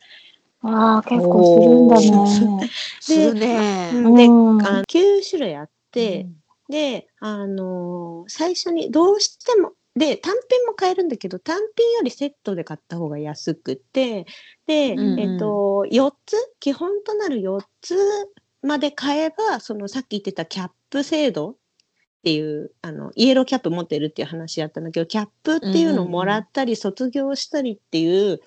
[0.62, 2.70] ああ、結構するんだね。
[3.02, 3.90] するね。
[3.96, 6.28] うんでうんあの9種類あって、
[6.70, 14.26] で、あのー最初にどうしても、で、単品も買えるんだけど、単品よりセットで買った方が安くて、
[14.66, 15.20] で、うんうん。
[15.20, 17.96] えっと、4つ、基本となる4つ
[18.62, 21.56] まで買えば、そのさっき言ってたキャップ制度っ
[22.24, 28.42] ていう、あの、イエローキャップ持ってるっていう話やったんだけど、キャップっていうのをもらったり、卒業したりっていう、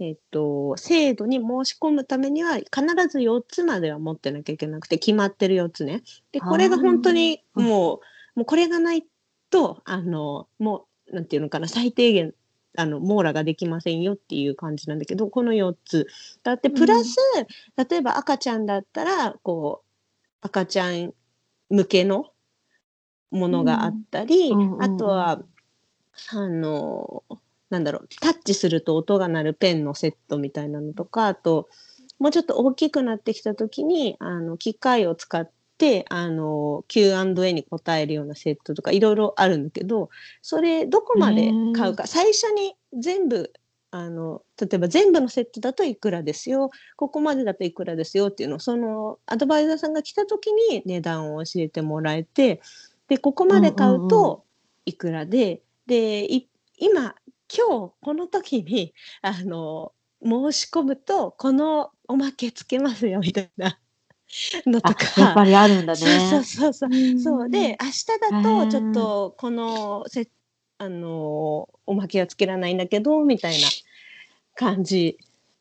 [0.00, 2.70] えっと、制度に申し込むためには、必
[3.08, 6.02] ず4つまでは持ってなきゃいけなくて、決まってる4つね。
[6.32, 7.96] で、これが本当にも
[8.36, 9.04] う、もうこれがない
[9.50, 12.34] と、あの、もう、なんていうのかな、最低限、
[12.76, 16.06] あの、網羅ができませんよっていう感じなんだけど、この4つ。
[16.42, 17.16] だって、プラス、
[17.76, 19.86] 例えば赤ちゃんだったら、こう、
[20.42, 21.12] 赤ちゃん
[21.70, 22.26] 向けの
[23.30, 25.42] ものがあったり、うんうんうんあとは、
[26.30, 27.24] あの、
[27.70, 31.68] なんだろう、タッチすると音が鳴るペンのセットみたいなのとか、あと、
[32.18, 35.55] もうちょっと大きくなってきたときに、あの、機械を使って、
[36.08, 40.10] あの、Q&A に答えるようなセットとか、いろいろあるんだけど、
[40.42, 43.52] それ、どこまで買うか、最初に全部、
[43.90, 52.60] あの、例えば全部のセットだといくらですよ、ここまでだといくらですよっていうのを、その、アドバイザーさんが来たときに値段を教えてもらえて、
[53.08, 54.08] で、ここまで買ううんうんうん。
[54.08, 54.44] と
[54.86, 57.14] いくらで、で、い今、
[57.54, 63.78] 今日この時にあの申し込むとこのおまけつけますよみたいな
[64.66, 65.20] のとあ、か。
[65.20, 65.98] やっぱりあるんだね。
[65.98, 67.20] そうそうそうそう。
[67.20, 70.28] そうで明日だとちょっへとこのせ
[70.78, 73.68] あのおまけはつけられないんだけどみたいな
[74.54, 75.18] 感じ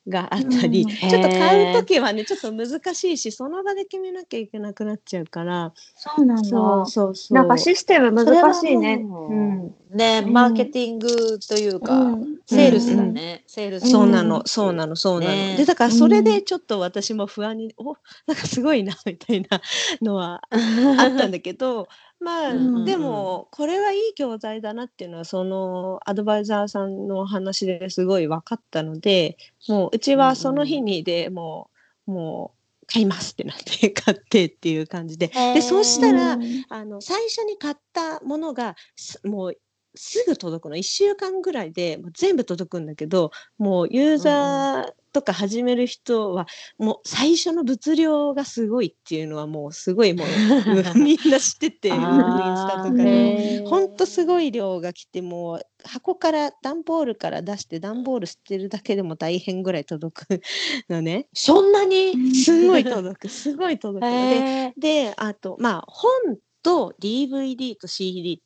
[0.07, 6.43] があったり、うんちょっと買う時はねちょっと難しいしその場で決めなきゃいけなくなっちゃうからそうなんだ。
[6.43, 9.01] そうそうそうなんかシステム難しいね。
[9.03, 9.75] うん。
[9.95, 13.43] ね、マーケティングというか、うんセールスだね。
[13.47, 13.89] セールス。
[13.89, 15.31] そうなの、そうなの、そうなの。
[15.31, 17.95] ねで、だからそれでちょっと私も不安に、お、
[18.27, 19.61] なんかすごいな、みたいな
[20.01, 21.87] のはあったんだけど、
[22.25, 31.69] まあ、うんでも、これはいい教材だなっていうのは、そのアドバイザーさんのお話ですごい分かったので、もううちはその日にでも
[32.07, 35.27] う、もう買いますってなって買ってっていう感じで。
[35.27, 39.57] で、そうしたら、うんあの最初に買ったものがすもう
[39.95, 40.75] すぐ届くの。
[40.75, 46.45] 1週間ぐらいで全部届くんだけどもうユーザーとか始める人は
[46.77, 50.27] もう最初の物量がすごいっていうのはもうすごいもう
[50.99, 53.61] みんな知っててインスタとかで。
[53.63, 53.69] も。
[53.69, 60.41] ほんとすごい量が来てもう箱から段ボールから出して段ボール捨てるだけでも大変ぐらい届く
[60.89, 61.27] のね。
[61.33, 64.03] そんなにすごい届くすごい届く。
[64.03, 68.43] のでであとまあ本と DVD と CD って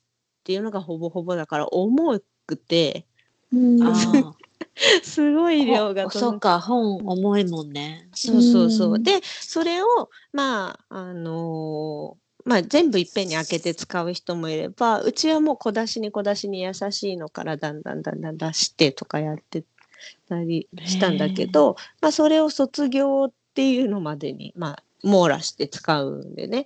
[0.48, 3.06] いうのがほぼほぼだから重くて
[3.52, 4.34] うん
[5.02, 6.36] すごい量がほそ届く。
[6.36, 8.08] っか、本重いもんね。
[8.14, 8.92] そうそうそう。
[8.94, 9.86] うんでそれを
[10.32, 19.62] まああのーまあ、全部いっぺんに開けて使う人もいればうちはもう小出しに小出しに優しいのからだんだんだんだん出してとかやって
[20.28, 26.64] たりしたんだけど、まあ、それを卒業っていうのまでに、まあ、網羅して使うんでね。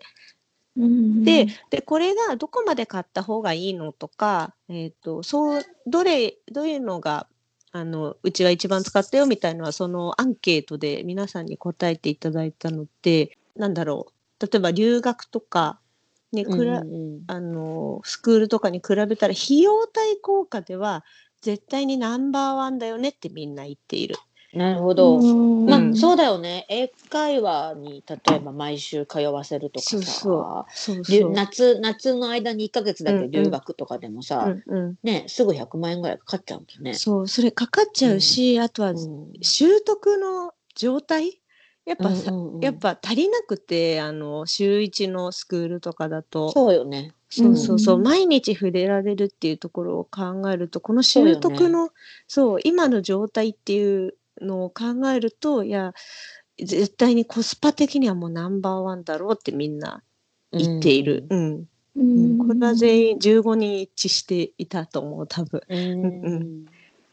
[0.76, 7.28] うんででこれがどこまで買った方がいいのとか、えー、とそうどれどういうのが
[7.70, 14.14] あのうちは一番使ったよみたいのはそのアンケートで皆さんに答えていただいたのってなんだろう。
[14.40, 15.80] 例えば留学とか
[16.32, 17.20] にくら、うんうん。
[17.26, 21.04] あのスクールとかに比べたら費用対効果では
[21.40, 24.16] 絶対にナンバーワンだよねってみんな言っている。
[24.54, 25.18] なるほど。
[25.18, 25.66] うん。
[25.66, 25.96] まあ、うん。
[25.96, 26.66] そうだよね。
[26.68, 29.96] 英会話に例えば毎週通わせるとかさ。
[29.96, 30.64] そうそう。
[30.74, 31.32] そう留そう。
[31.32, 34.96] 夏夏の間に1ヶ月だけ留学とかでもさ、うんうん。
[35.02, 36.94] ねすぐ100万円ぐらいかかっちゃうんだよね。
[36.94, 39.42] そうそれかかっちゃうし、あとはうん。
[39.42, 41.40] 習得の状態？
[41.84, 42.60] やっぱさ、うんうんうん。
[42.62, 46.50] やっぱ足りなくてあの週一のスクールとかだと。
[46.50, 47.12] そうよね。
[47.28, 48.02] そうそうそう、うん。
[48.04, 51.34] 毎日触れられるっていうところを考えるとこのそうよね。
[51.34, 51.90] 習得の
[52.28, 55.92] そう,、今の状態っていうのを考えるといや
[56.58, 60.02] 絶対にコスパ的にはもうナンバーワンだろうってみんな
[60.52, 61.54] 言っている、うん。
[61.54, 61.66] う
[61.96, 62.34] うん。
[62.34, 65.60] んこれは全員15人一致していたと思う多分。
[65.68, 66.22] うん。
[66.22, 66.64] うん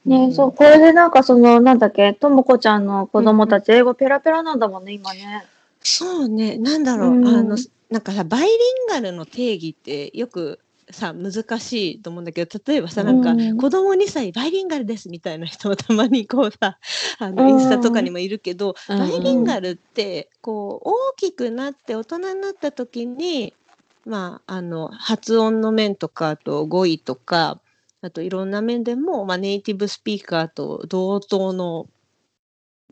[0.04, 5.46] ね、そう、これでなんかその、なんだっけ、ともこちゃんの子供たち、英語ペラペラなんだもんね、今ね。
[5.82, 7.28] そうね、なんだろう、うん。
[7.28, 7.56] あの、
[7.90, 10.60] なんかさ、バイリンガルの定義ってよく
[10.94, 13.58] さ、難しいと思うんだけど、例えばさ、なんか、うん。
[13.58, 16.78] 子供2歳バイリンガルですみたいな人もたまにこうさ、
[17.20, 17.50] あの、うん。
[17.52, 18.98] インスタとかにもいるけど、うん。
[18.98, 23.54] バイリンガルって、こう、大きくなって大人になった時に、
[24.06, 27.62] まあ、あの、発音の面とか、あと語彙とか、
[28.02, 31.88] あといろんな面でも、まあ、ネイティブスピーカーと同等の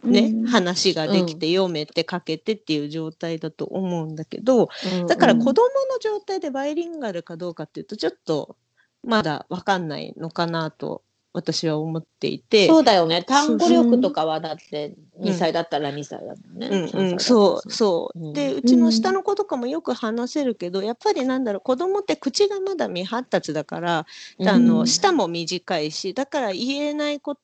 [0.03, 0.47] ね、うん。
[0.47, 4.69] 話ができて読めて書けてっていう状態だと思うんだけど、
[5.07, 8.55] だから子供の状態でバイリンガルかどうかっていうとちょっと
[9.03, 12.67] まだわかんないのかなと私は思っていて。
[12.67, 13.23] そうだよね。
[13.23, 16.67] 単語力とかはだって2歳だったら2歳だもんね。
[16.67, 17.19] うんうん、3歳だったら。
[17.19, 18.33] そうそう、うん。
[18.33, 24.87] でうちの下の子とかもよく話せるけど、やっぱりなんだろう子供って口がまだ未発達だから、あうのん。
[24.87, 27.37] 舌も短いしだから言えないこ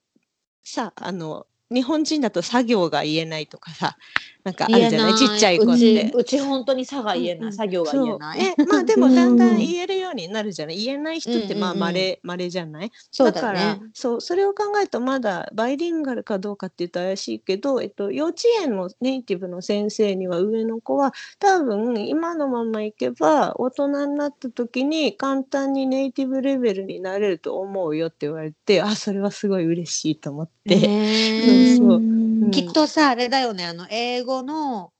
[0.63, 3.97] さあの日本人だと作業が言えないとかさ
[4.45, 5.15] なんかあるじゃない？
[5.15, 6.11] ちっちゃい子っうてち。
[6.15, 8.39] うち本当に差が言えない、作業が言えない。
[8.59, 10.77] えまあでもだんだん言えるようになるじゃない？
[10.83, 11.79] 言えない人ってまあうんうんうん。
[11.79, 12.91] まれまれじゃない？
[13.11, 13.81] そうだからね。
[13.95, 30.75] そうそれを考えるとまだバイリンガルかどうかっていうと怪しいけど、えっと、幼稚園のネイティブの先生には上の子は多分今のままいけば大人になった時に簡単にネイティブレベルになれると思うよって言われてあそれはすごい嬉しいと思って。
[31.41, 32.05] そうそう
[32.45, 32.51] うん。
[32.51, 34.91] きっとさあれだよねあの英語の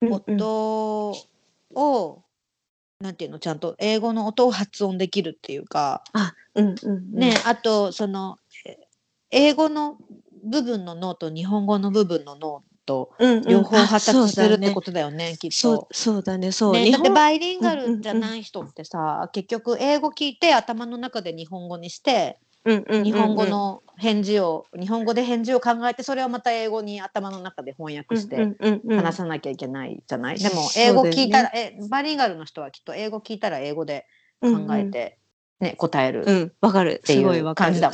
[0.00, 0.14] うんうん。
[0.14, 1.10] 音
[1.74, 2.22] を、
[3.00, 7.10] なんていうのちゃんと英語の音を発音できるっていうか、あうんうんうん。
[7.14, 8.78] ねあとそのえ
[9.30, 9.98] 英語の
[10.44, 13.42] 部分の脳と日本語の部分の脳とうんうん。
[13.44, 15.88] 両方発達するってあことだよね、きっそうと。
[15.92, 16.50] そうだね。
[16.50, 16.72] そう。
[16.72, 28.56] ね、だってバイリンガルじゃない人ってさ、結局英語聞いて頭の中で日本語にして、うんうんうんうん日本語の返事を、日本語で返事を考えてそれをまた英語に頭の中で翻訳して
[28.88, 34.06] 話さなきゃいけないじゃない、でも英語聞いたら、えバイリンガルの人はきっと英語聞いたら英語で
[34.40, 35.18] 考えて、
[35.60, 36.24] ね答える。
[36.26, 37.02] うん、わかる。
[37.04, 37.68] ていうすごいわかる。
[37.68, 37.90] 感じだ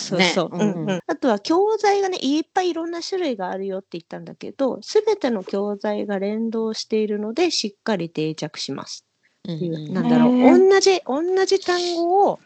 [0.48, 1.00] もんね。
[1.06, 9.04] あとは教材がね、いっぱいいろんな種類があるよって言ったんだけど、すべての教材が連動しているので、しっかり定着します。
[9.48, 12.40] うんっていううんなんだろう、同じ、同じ単語を、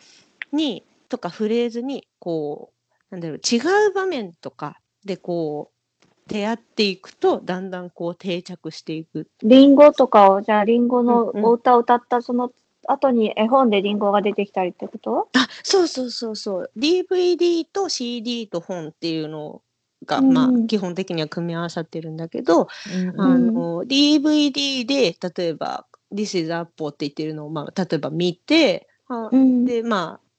[0.52, 2.73] に、とかフレーズに、こ
[3.11, 9.29] う、なんだろう、違う場面とかで、こう、出会っていくと、だんだんこう定着していく。
[9.42, 12.53] リンゴとかを、じゃあリンゴのお歌を歌ったその
[12.87, 15.29] 後に絵本でリンゴが出てきたりってこと？
[15.35, 16.70] あ、そうそうそうそう。
[16.79, 19.62] DVD と CD と本っていうの
[20.07, 20.33] が、うん。
[20.33, 22.68] まあ、基本的には組み合わさってるんだけど、
[23.12, 29.64] うんあの、DVD で、例えば、This is Apple って言ってるのを、まあ、例えば見て、あうん。
[29.64, 30.30] で、まあ、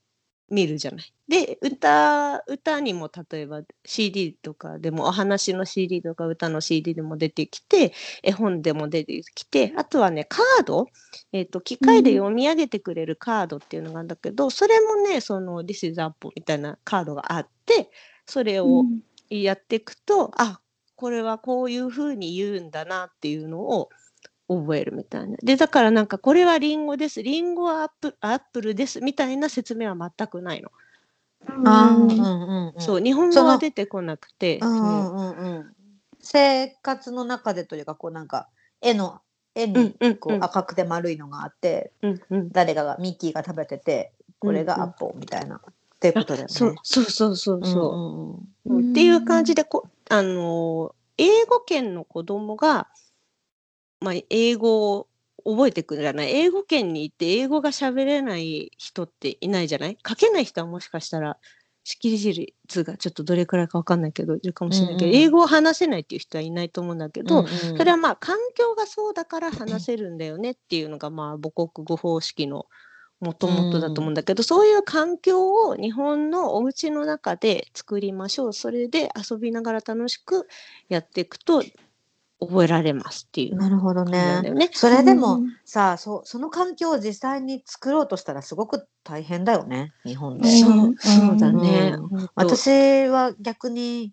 [0.52, 1.14] 見るじゃない。
[1.28, 10.86] で、歌、歌にも例えば CD とかでも、お話の CD とか歌の CD でも出てきて、絵本でも出てきて、あとはね、カード、
[11.32, 17.90] えっ、と、機械で読み上げてくれるカードっていうのがあるんだけど、それもね、その This is Apple みたいなカードがあって、
[18.26, 19.00] それをうん。
[19.30, 20.60] やっていくと、あ、
[20.96, 23.88] これはこういうふうに言うんだなっていうのを
[24.48, 25.36] 覚えるみたいな。
[25.42, 27.22] で、だからなんかこれはリンゴです。
[27.22, 30.70] リンゴはアップアップルですみたいな説明は全くないの。
[31.64, 34.58] あーうんうんうんうんそう、日本語は出てこなくて。
[34.58, 35.76] うんうんうんうん
[36.24, 38.48] 生活の中でというかこうなんか
[38.80, 39.20] 絵の
[39.56, 45.60] 絵うんにうんこう赤くて丸いのがあって、うんうん誰かがミッキーが食べててこれがアッポーみたいな、っ
[45.98, 46.48] ていうことだよね。
[46.48, 47.90] そうそうそうそうそ
[48.64, 48.70] う。
[48.70, 52.88] うんうんうんうんっていう感じでこあのー英語圏の子供が
[54.02, 55.08] まあ英語を
[55.44, 56.30] 覚えてくるじゃない？
[56.30, 59.98] 英語圏に行って英語が喋れない人っていないじゃない？
[60.06, 61.36] 書けない人はもしかしたら
[61.84, 65.20] 識字率がちょっとどれくらいかわかんないけどいるかもしれないけど、うんうん。
[65.20, 67.76] 英語を話せないっていう人はいないと思うんだけど、うんうん。
[67.76, 72.66] それはまあ環境がそうだから話せるんだよねっていうのがまあ母国語方式の
[73.18, 78.52] もともとだと思うんだけど、そういう環境を日本のお家の中で作りましょう。
[78.52, 80.48] それで遊びながら楽しく
[80.88, 81.62] やっていくと
[82.46, 84.42] 覚えられますっていうなるほどね。
[84.72, 89.92] それでも、うんさあそその環境を実際に作ろうとしたらすごく大変だよね。
[90.04, 90.48] 日本で。
[90.48, 91.96] うんそうそうだね。
[91.98, 94.12] うん私は逆に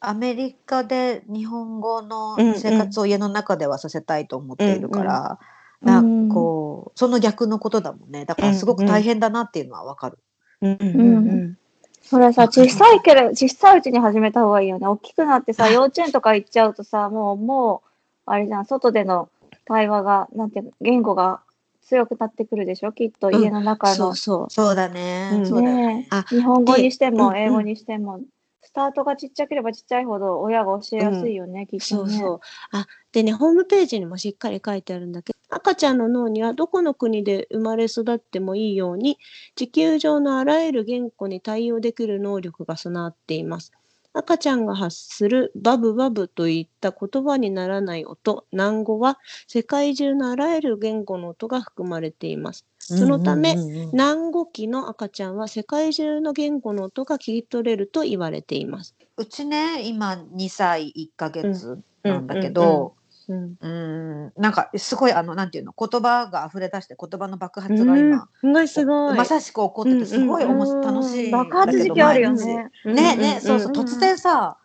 [0.00, 2.58] アメリカで日本語のうんうん。
[2.58, 5.38] 生活を家の中ではさせたいと思っているから、
[5.82, 8.26] うんなんかこうその逆のことだもんね。
[8.26, 10.18] だからすごく大変だなっていうのはわかる。
[10.60, 11.58] うんうんうん
[12.02, 14.86] それさ、小さいけど、小さいうちに始めた方がいいよね。
[14.86, 17.90] 大きくなってさ、あ幼稚園とか行っちゃうとさ、もう、もう、
[18.26, 19.28] あれじゃん、外での
[19.64, 21.40] 対話が、なんていうの、言語が
[21.82, 22.92] 強くなってくるでしょ？
[22.92, 24.16] きっとうん家の中のそう。
[24.16, 24.50] そう。
[24.50, 25.30] そうだね。
[25.32, 28.20] うんそうだよね日本語にしても、英語にしても、
[28.62, 31.80] スタートがちっちゃければちっちゃいほど親が教えやすいよね、きっとね。
[31.80, 32.40] そうそう。
[32.72, 39.18] あ、でね、ホームページにもしっかり書いてあるんだけど、赤ちゃんの脳にはどこの国で生まれ育ってもいいように、
[39.56, 43.72] 地球上のあらゆる言語に対応できる能力が備わっています。
[44.12, 52.66] 赤ちゃんが発するバブバブといった言葉にならない音、難語は世界中のあらゆる言語の音が含まれています。
[52.78, 58.96] そのためうんうんうん難語期の赤ちゃんは世界中の言語の音が聞き取れると言われています。
[59.16, 62.94] うちね今2歳1ヶ月なんだけど、
[63.30, 64.42] うん、うん。
[64.42, 69.16] なんかすごいあのなんていうの言葉が溢れ出して言葉の爆発が今、うん、がすごい。
[69.16, 72.70] まさしく起こっててすごいおもしうんうん楽しい爆発時期あるよね。
[72.84, 73.68] ねね、そうそう。
[73.68, 73.80] うん。
[73.80, 74.58] 突然さ、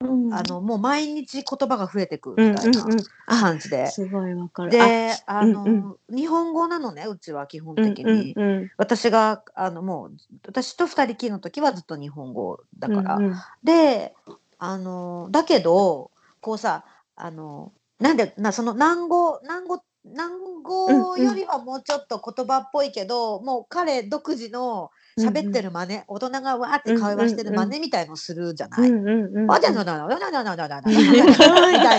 [0.00, 0.34] うん。
[0.34, 2.96] あのもう毎日言葉が増えてくうんうんみたいなうん、
[3.26, 3.86] あ、感じで。
[3.86, 4.70] すごいわかる。
[4.70, 5.96] であの、うん。
[6.14, 8.70] 日本語なのねうちは基本うん的に、うんうん。
[8.76, 10.12] 私があのもう
[10.46, 13.34] 私と二人きりの時はずっと日本語だから、うんうん。
[13.64, 14.14] で
[14.58, 16.10] あのだけど
[16.40, 16.84] こうさ
[17.16, 20.32] あのなんでなその南語南語南
[20.62, 28.88] 語よりはもうちょっと言葉っぽいけど、もう彼独自の喋ってる真似、大人がわーって会話してる真似みたいのするじゃない。
[28.88, 31.98] うんうんうんあじゃななななななななななみうんたい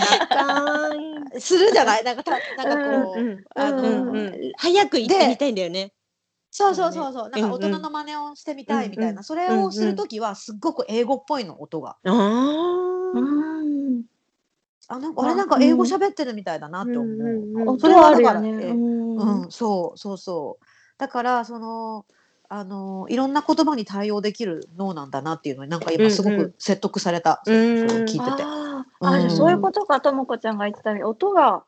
[1.38, 2.32] するじゃないなんかた
[2.64, 5.92] なんかこう、うんうんあの、うんうん早く行ってみたいんだよね。
[6.50, 11.96] そうそうそうそう、なんか大うんうん人の真似をしてみたいみたいな、うんうんそれをするときはすっごく英語っぽいの音が。
[12.04, 12.12] ああ。
[13.14, 13.41] うん
[14.92, 17.04] あなんかあれなんか英語喋ってるみたいだなって思う。
[17.04, 19.16] うんうん音それははあるからえうん。
[19.16, 19.98] うん、そう。
[19.98, 20.64] そうそう。
[20.98, 22.04] だからその
[22.48, 27.42] あのいろんな言葉に対応できる脳なんだなっていうのになんか今すごく説得された。
[27.46, 28.22] うんそう聞いてて。
[28.42, 29.06] あー。
[29.26, 30.96] あ、そういうことか、ともこちゃんが言ってたよ。
[30.96, 31.64] うに、音が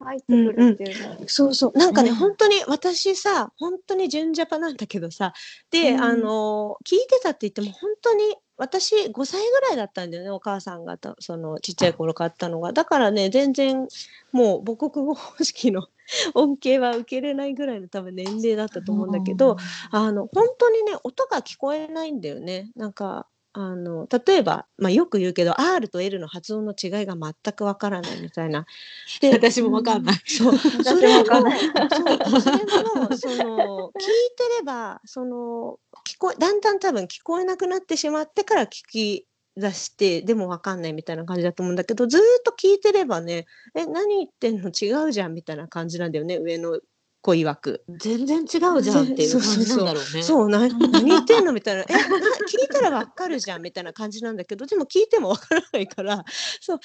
[0.00, 1.28] 入ってくるっていうの。
[1.28, 1.78] そうそう。
[1.78, 2.16] なんかね、うん。
[2.16, 5.32] 本当に私さ本当に純ジャパなんだけどさ。
[5.70, 6.02] で、うん。
[6.02, 13.88] あの聞いてたって言っても本当に私5歳ぐらいだったんだよねお母さんがたそのちっちゃい頃買ったのがだからね全然
[14.32, 15.88] もう母国語方式の
[16.34, 19.56] 恩恵は受けれないぐらいの多分年齢だったと思うんだけど、
[19.92, 22.70] あの本当にね音が聞こえないんだよね。
[22.74, 28.64] なんかあの例えば、まあ、よく言うけど R と L の発音の違いが全くわからないみたいな。
[29.20, 30.16] で 私もわかんない。
[30.26, 31.68] そうれをもわかんないそ
[32.38, 39.26] うそれもその聞いてればその聞こえだんだん多分聞こえなくなってしまってから聞き
[39.56, 44.68] 出してでもわかんないみたいな感じだと思うんだけどずーっと聞いてればねえ何言ってんの？
[44.70, 46.78] 違うじゃんみたいな感じなんだよね上の
[47.22, 47.84] 子曰く。
[47.88, 50.22] 全然違うじゃんっていう感じなんだろうね。
[50.22, 51.84] そうな何言ってんのみたいな。
[51.88, 56.24] えな聞いたらわかるじゃんみたいな感じなんだけどでも聞いてもわからないから
[56.60, 56.80] そう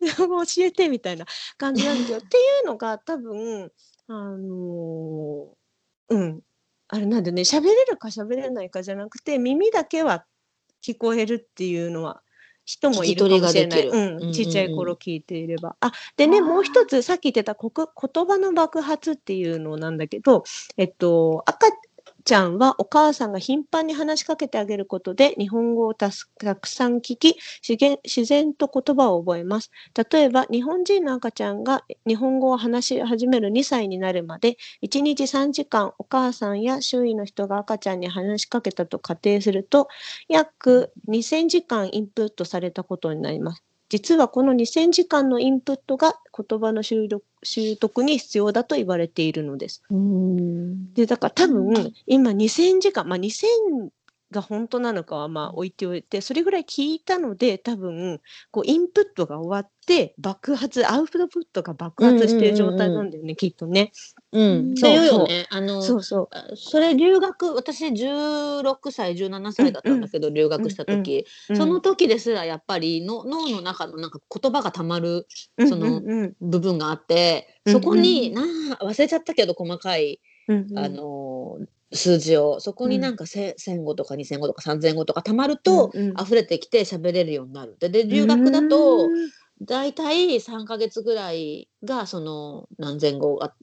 [0.00, 1.26] えでも教えてみたいな
[1.58, 3.70] 感じなんだけどっていうのが多分
[4.08, 6.40] あのーうん。
[6.88, 7.42] あれなんでね。
[7.42, 10.26] 喋れるか喋れないかじゃなくて耳だけは
[10.82, 12.22] 聞こえるっていうのは
[12.64, 14.32] 人もいるかもしれない、うん。
[14.32, 15.76] ちっちゃい頃聞いていれば。
[15.80, 20.44] あでねもう一つさっき言ってた国言葉の爆発っていうのなんだけど、
[20.76, 21.68] えっと、赤
[22.24, 29.70] ちゃんはお母さんが頻繁に話しかけてあげることで日本語をたくさん聞き自然と言葉を覚えます。
[30.10, 39.88] 例えば日本人の赤ちゃんが日本語を話し始める2歳になるまで1日3時間お母さんや周囲の人が赤ちゃんに話しかけたと仮定すると
[40.28, 43.73] 約2000時間インプットされたことになります。
[43.88, 49.82] 実はこの2000時間のインプットが言葉の習得習得に必要だと言われているのです。
[49.90, 53.44] うんでだから多分今2000時間まあ2000
[54.30, 58.20] が本当なのかはまあ置いておいてそれぐらい聞いたので多分
[58.50, 63.92] こうインプットが終わって爆発アウトプットが爆発している状態なんだよね、きっとね。
[64.32, 64.72] うん、うん。
[64.72, 65.46] っていうよね。
[65.50, 66.28] あのそうそう。
[66.32, 75.26] あそれ留学私16歳17歳だったんだけど、留学した時、うんその時ですらやっぱりの脳の中のなんか言葉がたまる
[75.68, 76.36] そのうんうん。
[76.40, 78.42] 部分があって、うんそこに、な
[78.80, 80.78] あ忘れちゃったけど細かい、うんうん。
[80.78, 81.02] あの
[81.94, 82.60] 数字を。
[82.60, 86.20] そこになんかせ1000語とか2000語とか3000語とかたまると、うんうん。
[86.20, 87.76] 溢れてきて喋れるようになる。
[87.78, 89.30] でで留学だと、うん。
[89.62, 93.54] だいたい3ヶ月ぐらいがその何千語が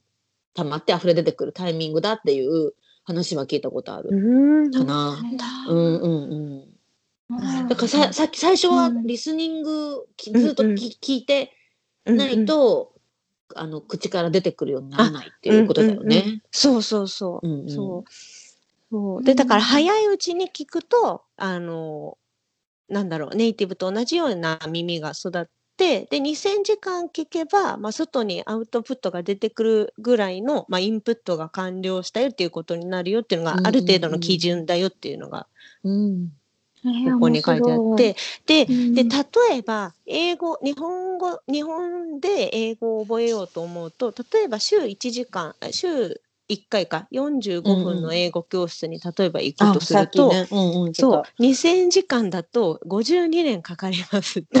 [0.54, 2.72] たまって溢れ出てくるタイミングだっていう
[3.04, 4.10] 話は聞いたことある。
[4.10, 4.70] うん。
[4.70, 5.22] かな。
[5.68, 7.68] うんうんうん。
[7.68, 10.76] だからささっき最初はリスニングきずっとき、うんうん。
[10.76, 11.52] 聞いて
[12.04, 12.91] ないと、
[13.56, 16.42] あの口から出てくるようにならないっていうことだようんうんうね。
[16.50, 17.46] そうそうそう。
[17.46, 17.70] うんうん。
[17.70, 18.12] そう。
[18.90, 19.22] そう。
[19.24, 22.18] でだから早いうちに聞くとあの
[22.88, 25.44] なんだろうネイティブと同じような耳が育っ
[25.76, 35.46] てで2000時間聞けば、まあ、外にアウトプットが出てくるぐらいの、まあ、インプットが完了したよっていうことになるよっていうのがある程度の基準だよっていうのが。
[35.84, 36.32] うん
[36.82, 38.16] こここに書いてあって
[38.46, 38.94] でうん。
[38.94, 46.20] で例えば英語日本語日本で英語を覚えようと思うと例えば週1時間あ週
[46.50, 50.30] 1回か45分の英語教室に例えば行くあとすると、
[50.92, 54.58] そう2000時間だと52年かかりますって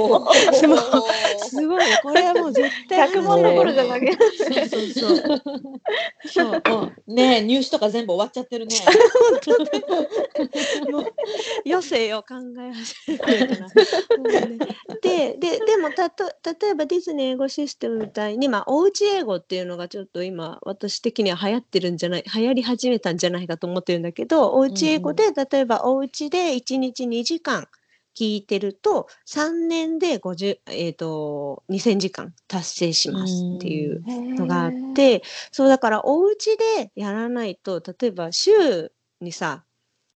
[0.00, 0.50] おー。
[0.50, 0.52] お
[1.44, 1.82] すごい。
[2.02, 4.16] これはもう絶対100問どころじゃなくて。
[4.68, 5.42] そうそうそう。
[6.26, 6.62] そう。
[7.06, 7.14] うん。
[7.14, 8.76] ねえ入試とか全部終わっちゃってるね。
[10.90, 11.12] もう
[11.66, 13.60] 余生を考え始めるから。
[13.60, 13.68] も
[14.24, 14.58] うね。
[15.02, 16.24] でででもたと
[16.60, 27.68] 例えばディズニー英語システムみたいに、まあ、おうち英語っていうのがちょっと今私的には流行ってるんじゃない流行り始めたんじゃないかと思ってるんだけどおうち英語で、例えばおうちで1日2時間
[28.18, 34.02] 聞いてると3年で50、えー、と2000時間達成しますっていう。
[34.06, 38.90] のがあってそうだからお家でやらないと例えば週
[39.20, 39.64] にさ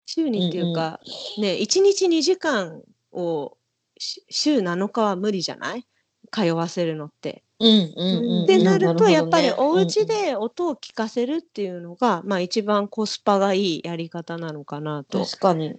[0.06, 1.00] 週にっていうか、
[1.38, 2.82] ね1日2時間
[3.12, 3.56] を
[3.98, 5.86] し週7日は無理じゃない？
[6.32, 7.42] 通わせるのって。
[7.60, 8.44] うんうんうん。
[8.44, 15.78] ってなるとやっぱりお家で音を聞かせるっていうのが、まあ一番コスパがいいやり方なのかなうんと確かに。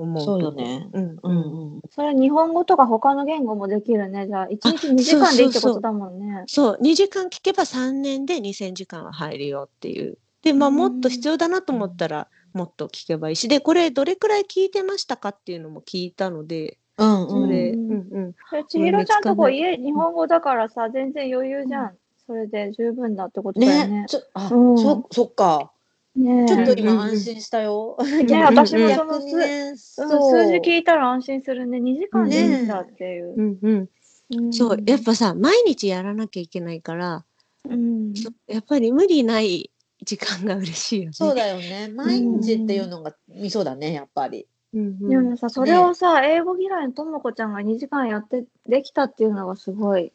[0.00, 1.80] 思うそうよねうんううんんうん。
[1.90, 4.26] それは日本語とか他の言語もできるね。
[4.26, 6.44] じゃあ、1日2時間でいいってことだもんね。
[6.46, 10.18] そう2時間聞けば3年で2,000時間は入るよっていう。
[10.42, 17.28] でまあもっと必要だなと思ったらもっと聞けばいいしでこれどれくらい聞いてましたかっていうのも聞いたのでうんうん。
[17.28, 21.96] それ、ううんんうん、それ千尋ちゃんとこうん家、日本語だからさ、全然余裕じゃん。
[22.26, 24.06] それで十分だってことだよねね。
[24.08, 25.70] ちょあ、うんそそっか。
[26.16, 27.98] ちょっとうん今安心したよ。
[28.00, 30.30] ね私もその逆にね、うんそう。
[30.30, 31.78] 数字聞いたら安心するね。
[31.78, 33.34] 2時間でいいんだっていう。
[33.36, 33.42] う。
[33.42, 33.88] んうん、
[34.34, 34.52] うん。
[34.52, 34.78] そう。
[34.86, 37.24] やっぱさ毎日やらなきゃいけないから、
[37.68, 38.14] うん。
[38.14, 39.70] そやっぱり無理ない
[40.02, 41.12] 時間が嬉しいよね。
[41.12, 41.88] そうだよね。
[41.94, 44.46] 毎日っていうのがミソだね、やっぱり。
[44.72, 45.08] うんうん。
[45.08, 50.12] でもさ、それをさ、英語嫌いのともこちゃんが2時間やってできたっていうのがすごい。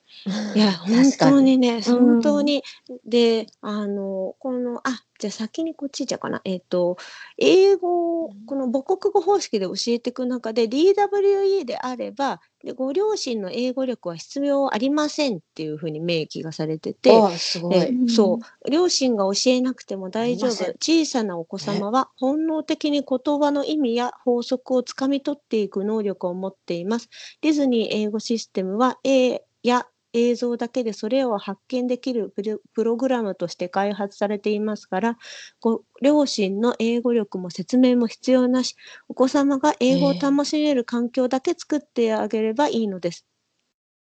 [0.56, 1.84] いや本当にねうん。
[1.84, 2.64] 本当に、
[3.06, 6.41] であのこのあじゃあ先にこっちじゃうかな。
[6.45, 6.97] えっ、と
[7.38, 17.11] 英語をこの母国語方式で教えていく中で DWE であればでご両親の英語力は必要ありませんっていうふうに明記がされてて。
[17.38, 17.89] すごでい。
[17.89, 18.09] うん。
[18.09, 18.69] そう。
[18.72, 20.51] 両親が教えなくても大丈夫。
[20.80, 27.09] 小さなお子様は本能的に言葉の意味や法則をつかみ取っていく能力を持っています。
[27.41, 32.34] ディズニー英語システムは絵や映像だけでそれを発見できる
[32.74, 35.18] プログラムとして開発されていますから
[35.59, 38.76] ご両親の英語力も説明も必要なし
[39.07, 43.26] お子様が英語を楽しめる環境だけ作ってあげればいいのです。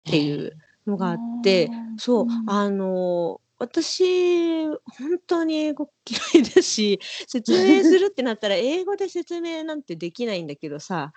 [0.08, 0.52] っていう
[0.86, 2.44] のがあってそう、うん。
[2.46, 4.76] あの私本
[5.26, 5.88] 当に英語
[6.34, 11.12] 嫌いだし説明するってなったら英語で説明なんてできないんだけどさ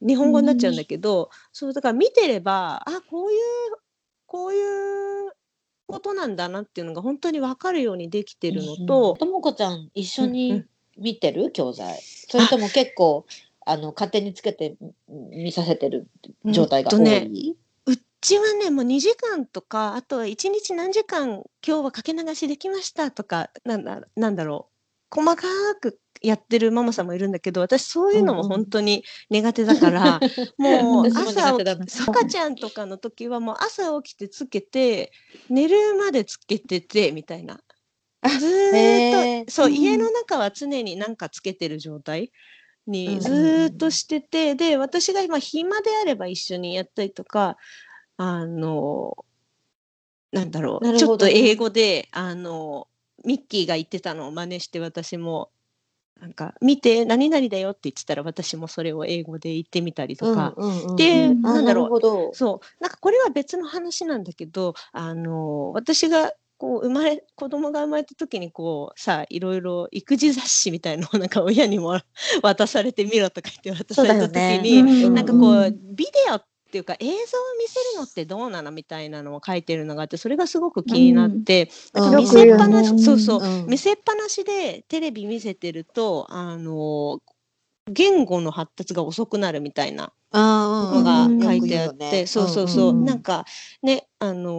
[0.00, 3.38] 日本語になっちゃうんだけど、そうだから見てればあこういう
[4.26, 5.32] こういう
[5.86, 10.68] ことなんだなっていうのが本当に分かるようにできてるのと、ともこちゃん一緒うんうにん。
[10.96, 11.50] 見てる？
[11.50, 12.00] 教材。
[12.00, 13.26] それとも結構
[13.66, 14.76] あの勝手につけて
[15.08, 16.06] 見させてる
[16.44, 17.56] 状態が多うんとねい、
[17.86, 24.73] うちはねもう2時間とかあとは1日何時間今日はかけ流しできましたとかなんだなんだろう
[25.10, 25.42] 細か
[25.80, 28.50] くやってるママさんもいるんだけど私そういうのもうんうん。
[28.52, 30.20] 本当に苦手だから、
[30.58, 35.12] もう私も朝苦手だな起き赤ちゃんとかの時はもう朝起きてつけて
[35.48, 37.60] 寝るまでつけててみたいな。
[38.26, 42.32] ずっとそう、うん家の中は常に何かつけてる状態
[42.86, 47.58] うんにずーっとしてて、で私が今暇であれば一緒にやったりとか
[48.16, 49.16] あの
[50.32, 52.88] なんだろう、ちょっと英語であの
[53.24, 55.50] ミッキーが言ってたのを真似して私も
[56.20, 61.46] なんか見て何々だよって言ってたら私もそれを英語で言ってみたりとか、うんうんうんで、うん。
[61.46, 62.34] あななんだろう。
[62.34, 62.82] そう。
[62.82, 71.98] なんかこれは別の話なんだけどあの私がこう生まれ子供が生まれた時にこうさいろいろ育児雑誌みたいのをなんか親にも
[72.42, 74.82] 渡されてみろとか言って渡された時そうだよね。
[74.82, 77.16] に、うんなんかこう、うんビデオっていうか映像を
[77.58, 82.16] 見せるのってどうなのみたいなのを書いてるのがあってそれがすごく気になって、うん。
[82.16, 83.66] 見せっぱなし、そうそう、うん。
[83.68, 87.20] 見せっぱなしでテレビ見せてるとあの
[87.88, 91.42] 言語の発達が遅くなるみたいなあのがうん。
[91.42, 93.04] 書いてあって、そうそうそう、うん。
[93.04, 93.44] なんか
[93.82, 94.50] ねあの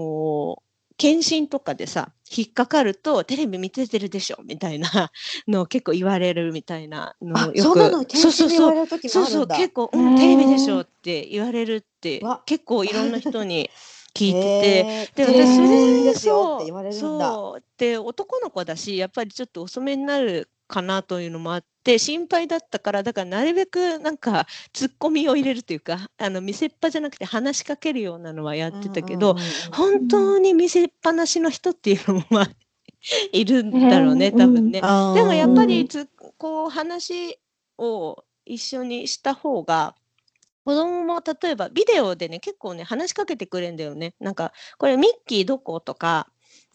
[0.61, 0.65] ー
[0.97, 4.89] 検診とかでさ引っかかるとテレビ見ててるでしょみたいな
[5.47, 8.17] のを結構言われるみたいなのあをよく。
[8.17, 8.71] そうそうそう。
[8.73, 9.45] れる時そうそう。
[9.45, 12.41] ん結構、うん、テレビでしょって言われるってわ。
[12.45, 13.69] 結構いろんな人に
[14.15, 15.25] 聞いてて。
[15.25, 17.01] で私それそう言われるんだ。
[17.01, 17.63] そう。
[17.77, 29.35] で男の子だしやっぱりちょっと遅めになるかなというのもあって心配だったからだからなるべくなんかツッコミを入れるというかあの見せっぱじゃなくて話しかけるようなのはやってたけど、
[29.71, 32.49] 本当に見せっぱなしの人っていうのもまあ
[33.31, 34.81] いるんだろうね、多分ね。
[34.81, 34.87] で
[35.23, 36.07] もやっぱうんりつ
[36.37, 37.39] こう話
[37.77, 39.95] を一緒にした方が
[40.65, 44.15] 子供も例えばビデオでね結構ね話しかけてくれんだよね。
[44.19, 46.27] なんかこれミッキーどことか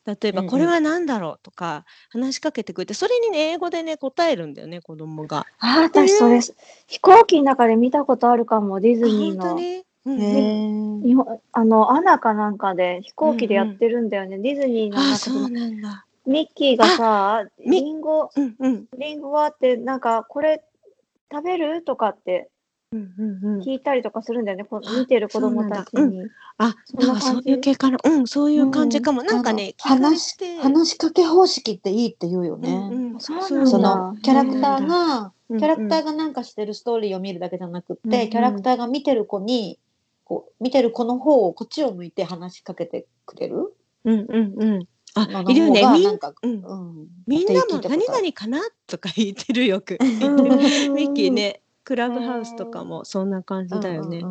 [0.06, 0.50] 例えばうんうん。
[0.50, 1.40] これは何だろう？
[1.42, 5.46] とか話しかけてくれてそれにね英語でね答えるんだよね子供が。
[5.58, 6.40] あ、私それ、
[6.86, 9.44] 飛行機の中で見たことあるかも、ディズあニーの。
[9.44, 14.38] 本当に、うん日本あの、アナかなんかで飛行機でやってるんだよね。
[14.38, 16.06] ディズニーのなんあかそのそうなんだ。
[16.26, 18.86] ミッキーがさ、みリンゴ、うんうん。
[18.98, 20.62] リンゴがあって、なんか、これ
[21.32, 21.82] 食べる？
[21.82, 22.48] とかって
[22.92, 23.60] うんうんうん。
[23.60, 24.64] 聞いたりとかするんだよね。
[24.64, 26.22] こ見てる子供たちそうなんに。
[26.58, 27.98] あそんななんかそう感じいう系かな。
[28.02, 29.22] うんそういう感じかも。
[29.22, 30.56] なんかね話して。
[30.56, 32.70] 話しかけ方式っていいって言うよね。
[32.70, 39.78] うんうんそうなんだそのキャラクターうんが、うんキャラクターがなんかしてるストーリーを見るだけじゃなくって、うんうんキャラクターが見てる子に
[40.24, 43.72] こう見てる子の方をこっちを向いて話しかけてくれる？
[44.04, 44.86] うんうんうん。
[45.14, 45.82] あいるよね。
[45.92, 48.60] みんうんうん、みんなも何々かな？
[48.86, 49.98] とか言ってるよく。
[50.00, 50.36] う ん
[50.94, 54.22] ミッキーね、クラブハウスとかもそんな感じだよね。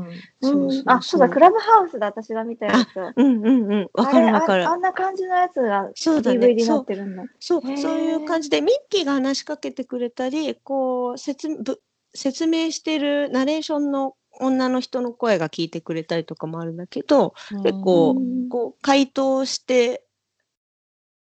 [0.85, 2.97] あ、そうだ、クラブハウスだ、私が見たやつ。
[3.15, 3.89] うんうんうん。
[3.93, 4.71] わかるわかるあれあ。
[4.71, 7.23] あんな感じのやつがそうだね DVD になそうってるんだ。
[7.39, 11.81] そうへーそういう感じでミッキーが話しかけてくれたり、こう説ぶ
[12.13, 17.33] 説明してるナレーションの女の人の声が聞いてくれたりとかもあるんだけど、
[17.63, 20.03] 結構うんこう回答して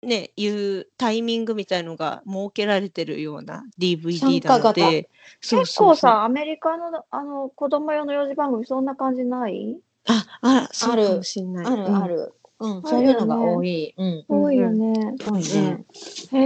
[0.04, 5.10] ね言うタイミングみたいのが設けられてるような DVD なので、
[5.42, 9.78] 結構さ、アメリカのあの子供用の幼児番組そんな感じない？
[10.08, 11.66] あ、あら、そうかもしんない。
[11.66, 12.82] あるうんある、うん。
[12.84, 14.44] そういうのが多い、うん、うん。
[14.44, 15.16] 多いよね。
[15.26, 15.86] 多いね、
[16.32, 16.46] へ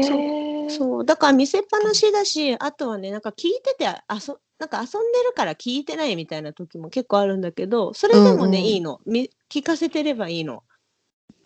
[0.66, 0.70] え。
[0.70, 8.70] そう、だから見せっぱなしだし、あとはね、なんか聞いてて、あそ、なんか遊んでるから聞いてないみたいな時も結構あるんだけど、それでもね、うんうん。
[8.70, 9.00] いいの。
[9.06, 10.64] み聞かせてればいいの。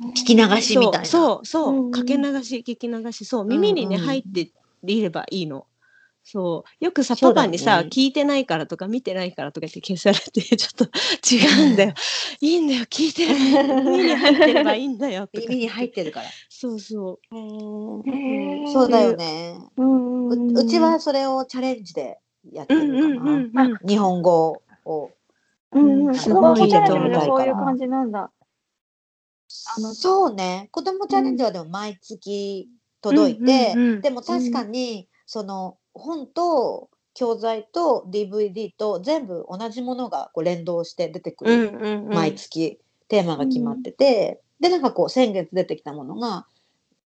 [0.09, 1.05] 聞き流しみたいな。
[1.05, 4.51] そう、そう、かけ流し、聞き流し、そう、耳にね、入って
[4.83, 5.67] いればいいの。
[6.23, 10.89] そう、よくさ、パパにさ、聞いてないからとか見てないからとか言って消されて、ちょっと
[11.33, 11.93] 違うんだよ。
[12.41, 13.41] いいんだよ、聞いてればい。
[13.41, 13.83] い。
[13.83, 15.29] 耳に入ってればいいんだよ。
[15.33, 16.27] 耳に入ってるから。
[16.49, 17.35] そうそう。
[18.71, 22.19] そうだよね、うちはそれをチャレンジで
[22.51, 23.79] やってうんるかな。
[23.87, 25.11] 日本語を。
[25.73, 26.57] うんうん、すごい。
[26.57, 28.31] そういう感じなんだ。
[29.77, 30.69] あのそうね。
[30.71, 32.69] 子供チャレンジはでも毎月
[33.01, 33.81] 届いて、うん。
[33.81, 42.13] うんうんでも確かにその本と教材と DVD と全部同じものがこう連動して出てくうんる、うんうん。
[42.13, 46.47] 毎月テーマが決まってて、でなんかこう先月出てきたものが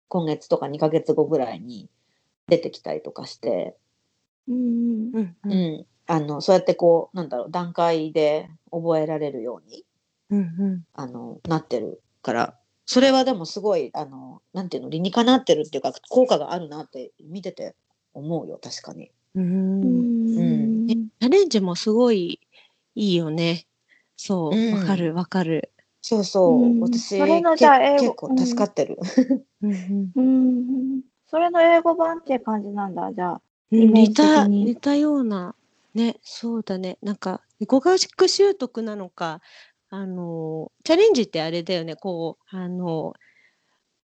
[0.08, 1.88] 今月とか2ヶ月後ぐらいに
[2.48, 3.76] 出てきたりとかして、
[4.48, 5.10] うん。
[5.12, 5.36] うん。
[5.44, 5.86] うん。
[6.06, 9.84] あのそうやってこうなんだろう段階で覚えられるように
[10.30, 10.42] うんう
[10.76, 10.84] ん。
[10.92, 17.76] あのなってるからそれはでもすごいあのなんていうの理にかなってるっていうか効果があるなって見てて
[18.12, 19.10] 思うよ確かに。
[19.36, 22.40] ううんうんチャレンジもすごい
[22.94, 23.66] いいよね。
[24.16, 25.70] そう、うんわかるわかる。
[26.02, 28.98] そうそう、うん私それのじゃあ英語け結構助かってる。
[29.62, 29.68] う
[30.20, 33.42] んそれの英語版って感じなんだ、じゃあ。
[33.70, 35.54] 似たに似たような
[35.94, 39.40] ねそうだねなんか語学習得なのか
[39.94, 41.94] あのチャレンジってあれだよね。
[41.94, 43.14] こうあの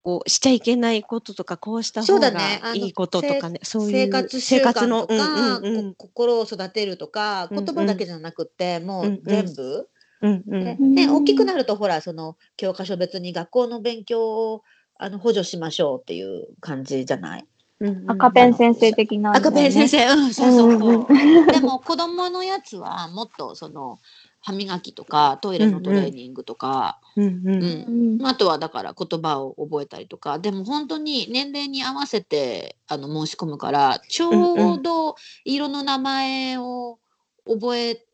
[0.03, 2.41] こうしちゃいけないこととかこうしたそう方が
[2.75, 3.61] いいこととかね。
[3.63, 5.95] そういう生活習慣生活のとか、うんうん。
[5.95, 9.23] こ心を育てるとか言葉だけじゃなくて、もうんううん。
[9.25, 9.89] 全部、
[10.23, 10.65] うんうん。
[10.65, 14.63] でうんね大きくなるとほらその教科書別に学校の勉強を
[14.99, 17.47] あの補助しましょうっていう感じじゃない？
[17.81, 18.11] うんうん。
[18.11, 19.89] 赤ペン先生的な、赤ペン先。
[19.89, 21.07] 生、うん、そうそうそう。
[21.09, 21.13] う
[21.45, 23.99] んでも子供のやつはもっとその
[24.47, 30.39] 歯磨きとかトイレのトレーニングとか、うんあとはだから言葉を覚えたりとか。
[30.39, 37.01] でも本当に年齢に合わせてあの申し込むからちょうど色の名前を
[37.45, 38.06] 覚え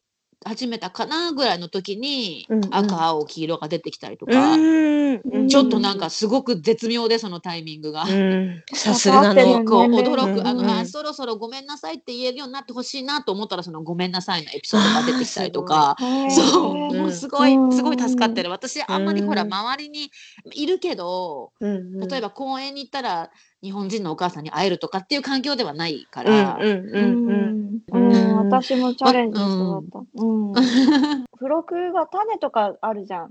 [0.45, 8.05] 始めたかなぐらいの時に、うんうん赤青黄色が出てきたりとか、うんうんちょっとなんかすごく絶妙でそのタイミングが。
[8.05, 15.97] うんさすがのわかってる結構年齢驚く、あの、うんあそろそろごめんなさいって言えるようになってほしいなと思ったらそのごめんなさいのエピソードが出てきたりとか。
[16.31, 18.51] そう、うんもうすごい、うんすごい助かってる。
[18.51, 20.11] 私、あんまりほら、うん周りに
[20.55, 23.31] いるけど、うん例えば公園に行ったら、
[23.63, 26.59] 日本人のお母さんに会えるとかっていう環境ではないかうんら。
[26.61, 27.52] うんうんうんうん
[27.93, 30.23] うん私もチャレンジしそうだった。
[30.23, 30.53] うん。
[30.53, 33.25] 付録が種とかあるじゃん。
[33.25, 33.31] あ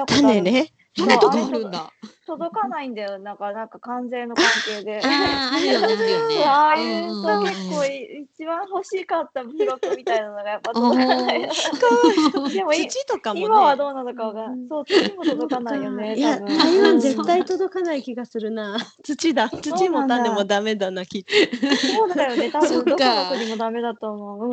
[0.00, 1.90] あ種ね種とかあるんだ。
[2.26, 3.20] 届かないんだよ。
[3.20, 5.00] なんか、なんか関税の関係で。
[5.04, 6.44] ああ、あるよね、あるよね。
[6.44, 11.48] ああいううんとう結構い一番欲しかった付録みたいなのがやっぱお届かない。
[11.48, 16.16] ーでもい土とかもね今はどうなのかがうん、そう、次も届かないよね。
[16.16, 16.40] 台
[16.82, 18.76] 湾絶対届かない気がするな。
[19.04, 19.48] 土だ。
[19.48, 21.32] 土も種もダメだな、きっと。
[21.76, 22.50] そうだよね。
[22.50, 24.46] 多分どこの国もダメだと思う。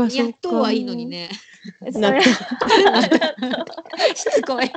[0.00, 0.08] うん。
[0.08, 1.04] やっとはいいのに。
[1.04, 1.28] ね。
[4.14, 4.70] しつこい。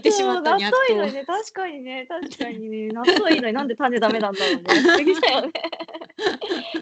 [0.00, 4.62] ってしまったそうに納豆いいのにね、確かにね、確かにね、 納豆いいのになんで種ダメなんだろうね。
[4.66, 5.52] 不思議だよね。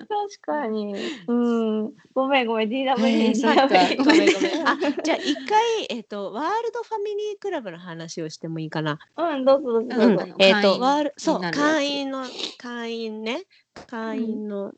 [0.09, 0.95] 確かに。
[1.27, 1.93] うん。
[2.15, 4.29] ごめんごめん、DW えーにそっかごめんごめん。
[4.67, 8.99] あ、じゃあ一回、えっ、と、ワールドファミリークラブの話をしてもいいかな？
[9.17, 12.25] うん、どうぞどうぞえっ、と、会員ワール、そう、会員の、
[12.59, 13.45] 会員ね。
[13.87, 14.73] 会員の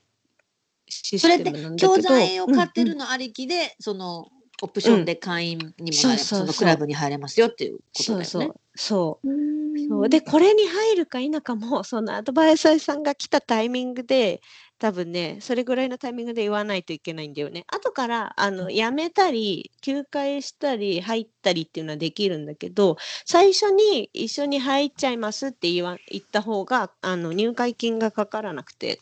[0.89, 1.97] シそれってステムなんだけど。
[1.97, 4.29] 教材を買ってうんるのありきで、その
[4.63, 8.25] オプションで会員にもなれ、そうそのクラブに入れますよっていうことだよね。
[8.25, 8.55] そう。
[8.77, 9.29] そう。
[9.29, 14.41] うんそうでこれに入るか否かもそのアドバイザーさんが来たタイミングで
[14.79, 17.65] 多分ねそれぐらいのタイミングで言わないといけないんだよね。
[17.67, 22.97] 後からあの辞めたり休会したり入ったりっていうのはできるんだけど
[23.27, 29.01] 最初に一緒に入っちゃいますって言わ言った方があの入会金がかからなくて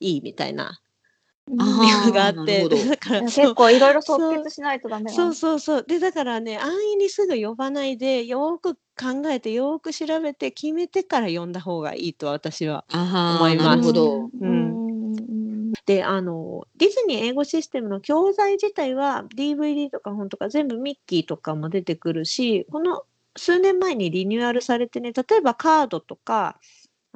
[0.00, 0.80] いいみたいな
[1.48, 5.84] あ理ー由があってだから結構いろいろ即決しないとダメそうそうそう。
[5.84, 12.84] で、だからね、安易にすぐ呼ばないで、よーく考えて、よーく調べて、決めてから呼んだ方がいいと私は。
[12.90, 14.30] あ思いますなるほど。
[14.40, 23.04] うんうんで、あの、ディズニー英語システムの教材自体は DVD とか本とか全部ミッキーとかも出てくるし、この
[23.36, 26.58] 数年前にリニューアルされてね、例えばカードとか、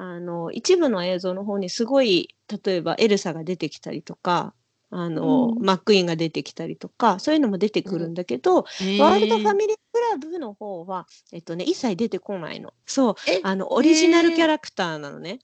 [0.02, 2.34] あの、一部の映像の方にすごい、
[2.64, 4.54] 例えばエルサが出てきたりとか、
[4.88, 12.72] あの、うんマックイーンが出てきたりとか、そういうのも出てくるんだけど、ワールドファミリークラブの方は、えっとね、一切出てこないの。
[12.86, 15.40] そう、えあの、オリジナルキャラクターなのね。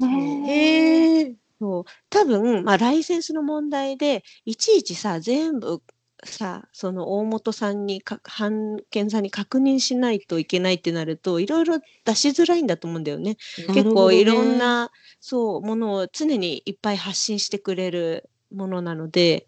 [0.00, 1.34] ねへえ。
[1.58, 5.80] そう、多分、まあ、ライセンスの問題で、いちいちさ、全部
[6.24, 13.36] さ、その大元さんにか、版権さんに確認しないといけないってなると、いろいろ出しづらいんだと思うんだよね。
[13.72, 19.46] 結構いろんな、そう、ものを常にいっぱい発信してくれるものなので、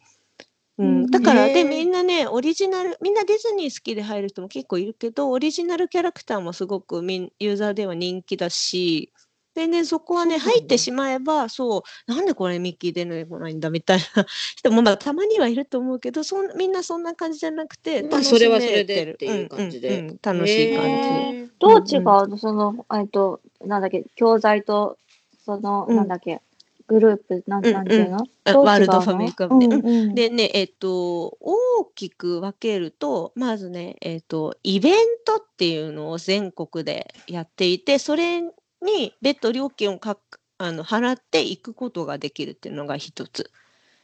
[0.78, 1.06] ううん。
[1.06, 9.12] ん、だから、で、へーみんなね、オリジナル、みんなディズニー好きで入る人も結構いるけど、オリジナルキャラクターもすごくみんユーザーでは人気だし、
[9.54, 14.26] でね、そこはね、入ってしまえば、そう、なんでこれミッキー出てこないんだみたいな
[14.56, 20.08] 人も、まあ、たまにはいると思うけど、そんみんなそんな感じじゃなくて、まあ楽しそれはそれめてるでっていう感じでうんうん。
[20.08, 21.48] うん楽しい感じ。
[21.60, 22.02] どう違う？
[22.28, 24.98] のその、えっと、なんだっけ、教材と、
[25.44, 25.96] その、うん。
[25.96, 26.40] なんだっけ、
[26.88, 28.18] グループ、なんうんなんていうの？
[28.18, 28.62] う違うの？
[28.64, 29.86] ワールドファミリークラブねうん。
[29.86, 30.14] うん。
[30.14, 34.94] でね、えっと、大きく分けると、まずね、えっと、イベン
[35.24, 38.42] トっていうのを全国でやっていて、それ
[38.84, 40.18] に別途料金をか
[40.58, 43.50] あの払っていくことができるっていうのが一つ。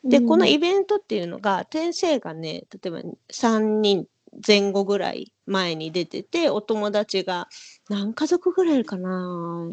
[0.02, 3.02] で、このイベントっていうのが、先生がね、例えば
[3.32, 4.06] 3人
[4.46, 7.48] 前後ぐらい前に出てて、お友達が
[7.88, 9.68] 何家族ぐらいかな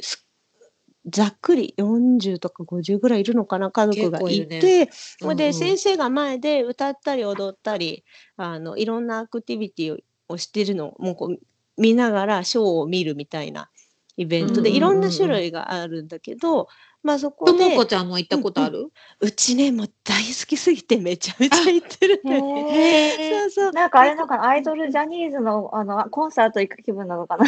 [0.00, 0.26] す
[1.06, 4.90] ざっくり40とか50ぐらいいるのかな家族がいて、
[5.22, 5.36] うんうん。
[5.36, 8.04] で先生が前で歌ったり踊ったり
[8.36, 9.98] あのいろんなアクティビティを
[10.30, 11.38] をしてるのをもうこう
[11.80, 13.68] 見ながらショーを見るみたいな
[14.20, 16.68] イベントで、うんうんうんうんいろんな種類があるんだけど、
[17.02, 18.92] まあそこともでこちゃんも行ったことある？
[19.20, 23.48] うちねもう大好きすぎてめちゃめちゃ行ってるね。
[23.48, 23.72] そうそう。
[23.72, 27.46] なんかあれなんかアイドルジャニーズのあのコンサート行く気分なのかな？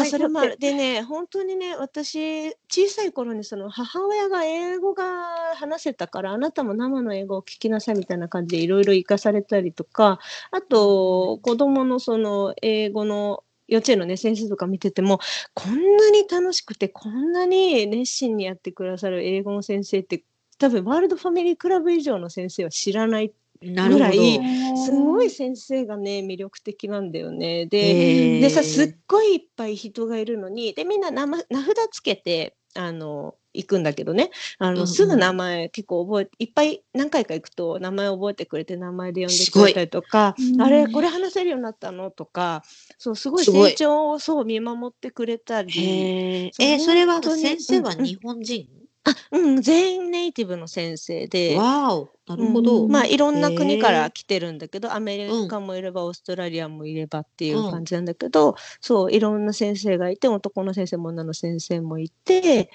[0.00, 0.56] あ それもある。
[0.58, 10.18] でね、本当にね、私、小さい頃にその母親が英語が話せたから、あなたも生の英語を聞きなさいみたいな感じでいろいろ行かされたりとか、
[10.50, 15.18] あと、子供のその英語の幼稚園のね、先生とか見てても、
[15.54, 20.24] こんなに楽しくて、こんなに熱心にやってくださる英語の先生って、
[20.58, 23.32] 多分ワールドファミリークラブ以上の先生は知らない。
[23.64, 24.40] ぐらい
[24.84, 27.66] すごい先生がね魅力的なんだよね。
[27.66, 31.46] ででさすっごいいっぱい人がいるのにでみんな名札
[31.92, 42.10] つけてあの行くんだけどねあの、うんうんすぐ名前結構覚えいっぱい何回か行くと名前覚えてくれて名前で呼んでくれたりとかすごいあれうんこれ話せるようになったの？
[42.10, 42.62] とか
[42.98, 45.72] そうすごい成長をそう見守ってくれたり。
[45.72, 46.50] へえ。
[46.52, 48.68] そうえ、それは先生はうんうん日本人？
[49.04, 51.56] あうん、全員ネイティブの先生で。
[51.56, 52.86] わお、なるほど。
[52.86, 62.70] まあいろんな国から来てるんだけどアメリカもいればオーストラリアもいればっていう感じなんだけど、そういろんな先生がいて男の先生も女の先生もいて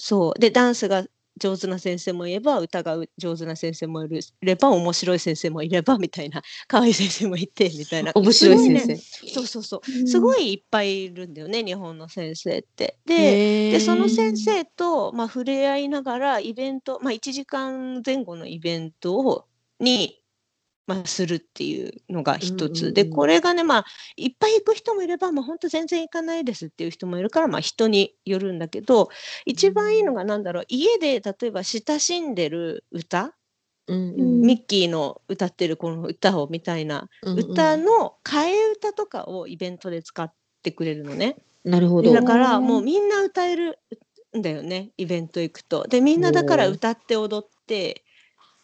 [0.00, 0.40] そう。
[0.40, 1.04] でダンスが
[1.36, 4.08] 上手な先生もいれば歌が上手な先生もい
[4.40, 6.42] れば面白い先生もいればみたいな。
[6.66, 8.12] 可愛い先生もいてみたいな。
[8.14, 8.80] 面白い先ね。
[8.80, 8.96] 生。
[9.28, 10.06] そうそうそう。
[10.08, 12.98] すごいいっぱいいるんだよね日本の先生って。
[13.04, 19.44] ででその先生と、まあ、触れ合いながらイベント、まあ、1時間前後のイベントを
[19.80, 20.19] に、
[20.90, 23.84] まあ、するっていうのが一つ、でこれがねまあ
[24.16, 29.08] いっぱい行く人もいれば、まあ、本当全然行かないですっていう人もいるから、まあ、人によるんだけど
[29.46, 33.36] 一番いいのが何だろう家で例えば親しんでる歌、
[33.86, 34.40] うんうん。
[34.42, 37.38] ミッキーの歌ってるこの歌をみたいなうんうん。
[37.38, 40.32] 歌の替え歌とかをイベントで使っ
[40.62, 41.36] てくれるのね。
[41.64, 42.12] なるほど。
[42.12, 43.78] だからうんもうみんな歌える
[44.36, 45.84] んだよねイベント行くと。
[45.88, 48.02] でみんなだから歌って踊って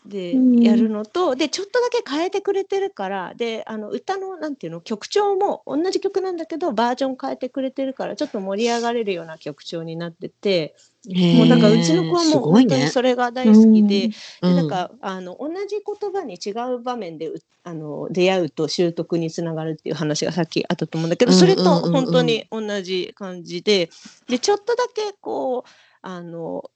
[0.07, 10.75] でうんやるのとでちょっとだけ変えてくれてるからであの歌のなんていうの曲調も同じ曲なんだけどバージョン変えてくれてるからちょっと盛り上がれるような曲調になってて
[11.09, 12.51] もうだからうちの子はもう。
[12.51, 14.09] 本当にそれが大好きで。
[14.09, 23.91] でうんなんかあの同じ言葉に違う場面でうあの出会うと習得につながるっていう話がさっきあったと思うんだけど、うんそれとうんうんうん本当に同じ感じで
[24.29, 25.71] でちょっとだけこう
[26.03, 26.71] あの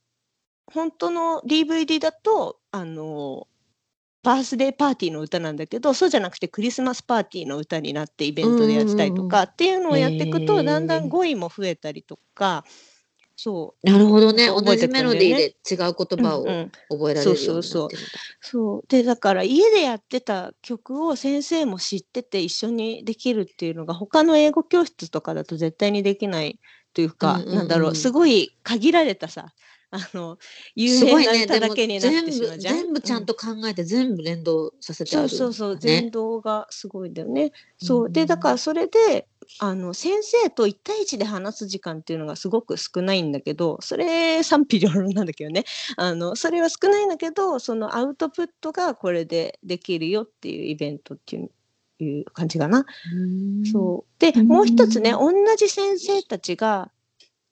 [0.67, 3.47] 本当の DVD だとあの
[4.23, 12.65] バースデーパーティーの歌なんだけどそうじゃなくてクリスマスパーティーの歌になってイベントでやってたりとかっていうのをやっていくと、だんだん語彙も増えたりとか
[13.43, 13.91] そう。
[13.91, 14.49] なるほどね。
[14.49, 16.73] 覚同じメロディーで違う言葉をうんうん。
[16.91, 17.63] 覚えられるようになってるんだ。
[17.63, 17.89] そうそう。
[18.41, 18.85] そう。
[18.87, 26.61] でだから家でやってた曲を先生も知ってて一緒にできるっていうのが他の英語教室とかだと絶対にできない
[26.93, 27.55] というか、うんうんうん。
[27.55, 29.55] なんだろうすごい限られたさ
[29.91, 30.39] あの
[30.75, 31.05] 有。
[31.05, 32.77] 名な歌だけになっ全部てしまうじゃん。
[32.77, 35.29] 全部ちゃんと考えて全部連動させてあるね。
[35.29, 37.53] そうそうそう全道がすごいんだよね。
[37.79, 39.27] そううんでだからそれで
[39.59, 45.65] あの先生と1対1で話す時間っていうのがすごく少ないんだけどそれ賛否両論なんだけどね
[45.97, 51.51] あのそれは少ないんだけどそのアウトプットがこれでできるよっていうイベントっていう
[52.03, 52.87] いう感じかな。
[53.13, 56.91] うんそうでうんもう一つね同じ先生たちが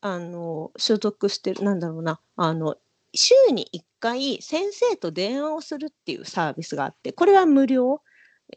[0.00, 2.76] あの所属してるなんだろうなあの
[3.14, 8.00] 週に1回先生と電話をするっていうサービスがあってこれは無料。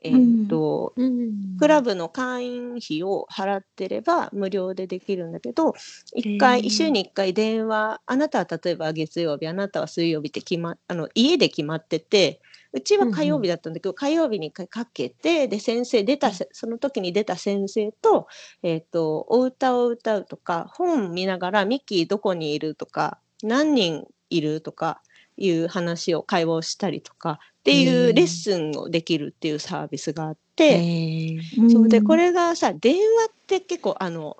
[0.04, 1.58] えーとうん。
[1.60, 5.74] クラブの会員費を払ってれば無料でできるんだけど
[6.18, 12.40] 1回週に1回電話あなたは例えば月曜日あなたは水曜日って決まあの家で決まってて
[12.74, 18.28] うちは火曜日だったんだけど、火曜日に1回かけてで先生出たせその時に出た先生と,、
[18.64, 25.02] えー、とお歌を歌うとか本見ながらミッキーどこにいるとか何人いるとか
[25.38, 28.16] いう話を会話をしたりとかっていううん。
[28.16, 31.40] レッスンをできるっていうサービスがあって。
[31.72, 33.00] そうでこれがさ電話
[33.30, 34.38] って結構あの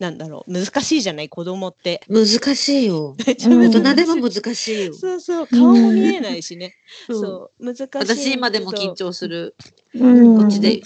[0.00, 2.00] なんだろう難しいじゃない子供って。
[2.08, 3.14] 難しいよ。
[3.18, 4.94] 大人でも難しいよ。
[4.94, 6.74] そうそう顔も見えないしね。
[7.06, 7.88] そうそう難しい。
[7.92, 9.54] 私今でも緊張する。
[9.94, 10.80] うんこっちで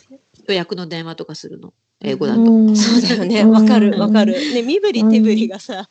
[0.49, 1.73] 予約の電話とかするの。
[2.01, 2.41] 英語だと。
[2.41, 4.33] うんそうだよねうんわかるわかる。
[4.33, 5.89] ね身振り手振りがさ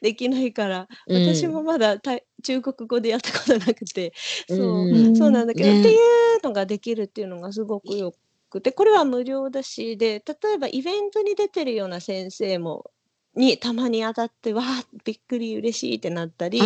[0.00, 4.12] できないからうん私もまだた中国語でやったことなくて
[4.48, 5.98] そううんそうなんだけど、ねっていう
[6.44, 8.14] のができるっていうのがすごくよ
[8.50, 12.90] くてこれは無料だしで例えばイベントに出てるような先生も
[13.34, 16.60] にたまに当たってわあびっくり嬉しいってなったり。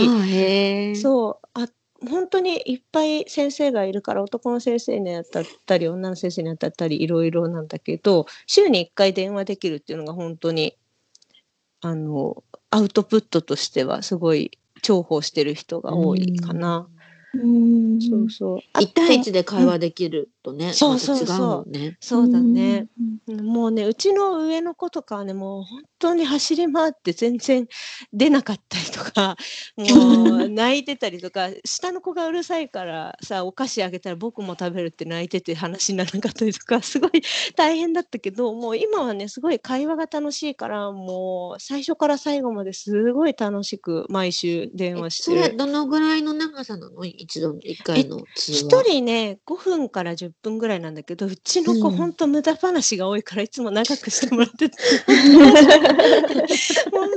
[0.97, 1.69] そうあ
[2.09, 10.79] 本当にいっぱい先生がいるから男の先生に当たったり女の先生に当たったりいろいろなんだけど週に1回電話できるっていうのが本当に
[11.83, 16.89] あのアウトプットとしてはすごい重宝してる人が多いかな。
[16.91, 17.00] うん
[17.33, 18.59] そうそう。
[18.73, 21.71] あ一対一とで会話できるとね、そうそうそう。
[22.01, 22.89] そうだね。
[22.99, 23.11] うん
[23.45, 27.67] もうねうちの上の子とかはねもう本当に走り回って全然
[28.13, 29.37] 出なかったりとか
[29.77, 37.23] もう泣いてたりとか下の子がうるさいからさお菓子あげたら僕も食べるって泣いてて話にならなかったりとか すごい
[37.57, 45.57] 大変だったけどもう今はねすごい会話が楽しいからもう最初から最後まですごい楽しく毎週電え話しそれてる。
[45.57, 47.05] どのぐらいの長さなの？
[47.23, 48.59] 一度一回の通話。
[48.59, 54.77] 一人ね5分から10分ぐらいなんだけどうちの子うんほんと無駄話が多いからいつも長くしてもらってて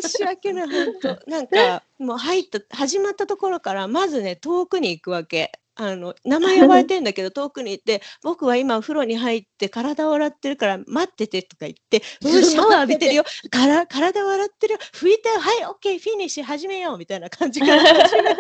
[0.02, 5.52] 申し訳ない本当なんかもう入った始まったところからまずね遠くに行くわけ。
[5.76, 18.36] あの名前呼ばれてんだけど遠くに行って「僕は今お風呂に入って体を洗ってるから待ってて」とか言って「うんシャワー浴びてるよから体を洗ってるよ拭いてよはいオッケーフィニッシュ始めよう」みたいな感じから始 め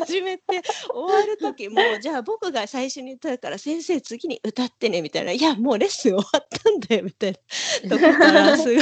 [0.00, 0.62] 始めて
[0.92, 7.32] 終わる時もうじゃあ僕が最初に歌うから先生次に歌ってねみたいな「いやもうレッスン終わったんだよ」みたい
[7.84, 8.78] なとこからすごい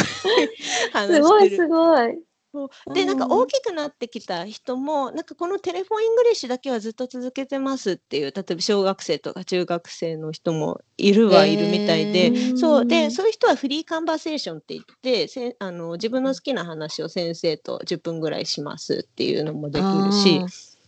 [0.93, 1.57] 話 すごいしてる。
[1.57, 2.28] すごい。
[2.53, 2.95] そう。
[2.95, 12.87] でなんか大きくなってきた人もなんかこの Telephone English だけはずっと続けてますっていう例えば小学生とか中学生の人もいるはいるみたいで、へーそう。
[12.87, 20.41] でそういう人は free conversation って言ってせんあの自分の好きな話を先生と10分ぐらいしますっていうのもできるし。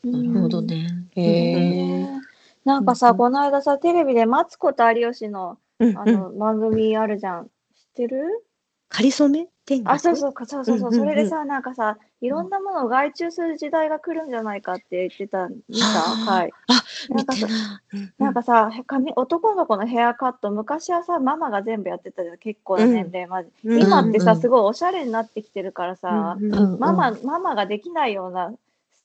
[0.02, 0.88] なるほどね。
[1.14, 1.26] へへ
[2.04, 2.08] え。
[2.64, 7.44] なんかさ、うんこの間さ、テレビでマツコと有吉のあの番組あるじゃん。
[7.44, 7.50] 知っ
[7.96, 8.44] てる？
[8.88, 9.46] かりそめ？
[9.70, 10.90] 天国あ、そうそうか、そうそうそう。
[10.90, 15.84] うんうんうんそれでさ、なんかさ、いろんなものを外注する時代が来るんじゃないかって言ってた、見た？
[15.84, 16.52] はい。
[16.66, 17.80] あ見なんかさてな。
[18.18, 23.48] うんかさ、へ髪男の子のヘアカット、昔はさ、ママが全部やってたじゃん、結構な年齢まで。
[23.64, 26.36] うん今ってさ、すごいおしゃれになってきてるからさ、
[26.80, 28.52] ママ、ママができないような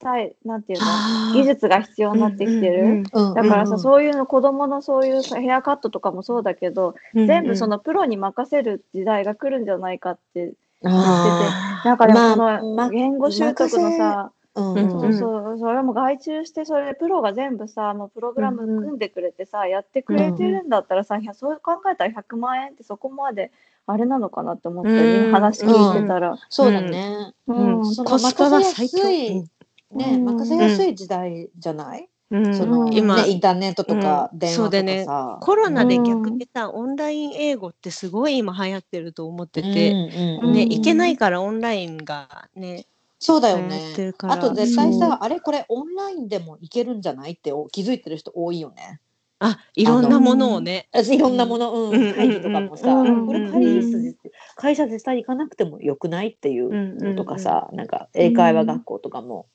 [0.05, 2.83] スタイル、なんていうの、技術が必要になってきてる。
[2.83, 10.53] うんうんだからさ、うんそういうの子供のそういうヘアカットとかもそうだけど、うん全部そのプロに任せる時代が来るんじゃないかって、
[10.83, 14.91] あなんかでもまあこのま言語習得のさ、ーうんうん。
[14.91, 23.51] そうそう、それも外注して、それプロが全部さ、もうプログラムうんうん組んでくれてさ、やってくれてるんだったらさ、いやそう考えたら100万円ってそこまで
[23.87, 25.29] あれなのかなって思って、うん。
[25.29, 26.37] 今話聞いてたら。
[26.49, 27.33] そうだね。
[27.47, 27.79] うん。
[27.79, 27.95] うん。
[28.05, 29.45] コスパは最強。
[29.91, 30.25] ね、うん。
[30.25, 32.55] 任せやすい時代じゃない、うん。
[32.55, 34.39] その今ね、インターネットとかうん。
[34.39, 35.05] 電話とかそうだね。
[35.05, 35.37] さ。
[35.41, 42.85] コロナで逆にさ、オンライン英語ってすごい今流行ってると思ってて、うんね、うんいけないからオンラインがね、
[43.19, 43.79] そうだよね。
[44.23, 47.31] あと絶対さ、あれこれオンラインでもいけるんじゃない？
[47.31, 48.99] ってお気づいてる人多いよね。
[49.39, 50.87] あ、いろんなものをね。
[50.93, 52.01] あいろんなもの、うん。
[52.01, 52.13] うん。
[52.13, 54.15] 会議とかもさ、うんこれ会議室で
[54.55, 56.69] 会社絶対行かなくてもよくないっていう
[57.03, 59.54] のとかさ、なんか英会話学校とかもうん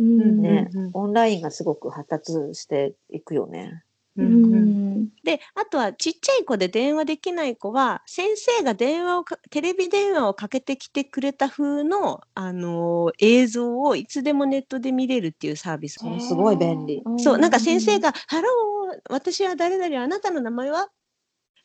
[0.00, 3.82] ね、オンラインがすごく発達していくよね。
[4.16, 5.00] ううんうん。
[5.02, 17.02] んで、あとはちっちゃい子で電話できない子は、先生が電話をか、テレビ電話をかけてきてくれた風の、あのー映像をいつでもネットで見れるっていうサービスそれすごい便利。
[17.18, 20.88] そう、なんか先生が、 Hello、私は誰々、あなたの名前は？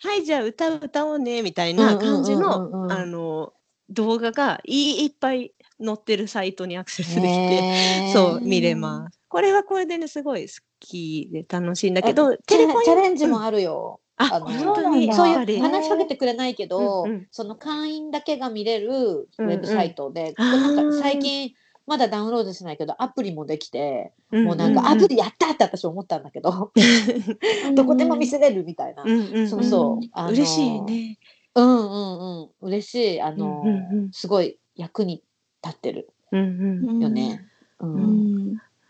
[0.03, 3.53] はい、じゃあ歌う歌おうね、みたいな感じの、んあの、
[3.89, 5.53] 動画がいいっぱい
[5.83, 9.19] 載ってるサイトにアクセスできて、そう、見れます。
[9.27, 14.01] これはこれでね、すごい好きで楽しいんだけど、テレフォンチャレンジもあるよ。
[14.17, 21.53] あ、あの本当に、そういう話しかけてくれないけど、うんうんその会員だけが見れるウェブサイトで、うんうんなんかあー最近
[21.87, 26.71] まだダウンロードしてないけどアプリもできて、うんもうなんかアプリやったって私思ったんだけど、
[27.75, 29.03] どこでも見せれるみたいな。
[29.03, 30.31] うんうんうんそうそう。
[30.31, 30.81] 嬉しい。
[30.81, 31.17] ね。
[31.55, 32.49] うんうんうん。
[32.61, 33.21] 嬉しい。
[33.21, 35.23] あの、うんうんうんすごい役に
[35.63, 36.09] 立ってる。
[36.31, 37.01] うんうん。
[37.01, 37.47] よね。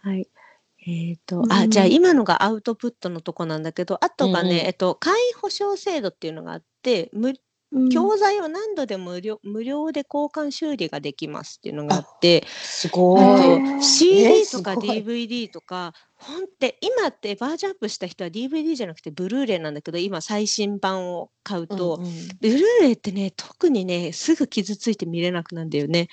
[0.02, 0.28] はい。
[0.86, 1.52] えっ、と、うん。
[1.52, 4.56] あ、じゃあ今のがアウトプットのとこなんだけど、あとがね、うん。
[4.60, 7.34] うんえっと、会員保証制度っていうのがあって、無
[7.90, 13.82] 教材を何度でも無料無料で交換修理ができますっていうのがあって、すごい。
[13.82, 22.12] CD とか DVD とか、ほんって今ってバージョンアップした人は DVD じゃなくてブルーレイなんだけど、今最新版を買うと、うんうん。
[22.42, 26.10] ブルーレイってね、特にね、すぐ傷ついて見れなくなるんだよね。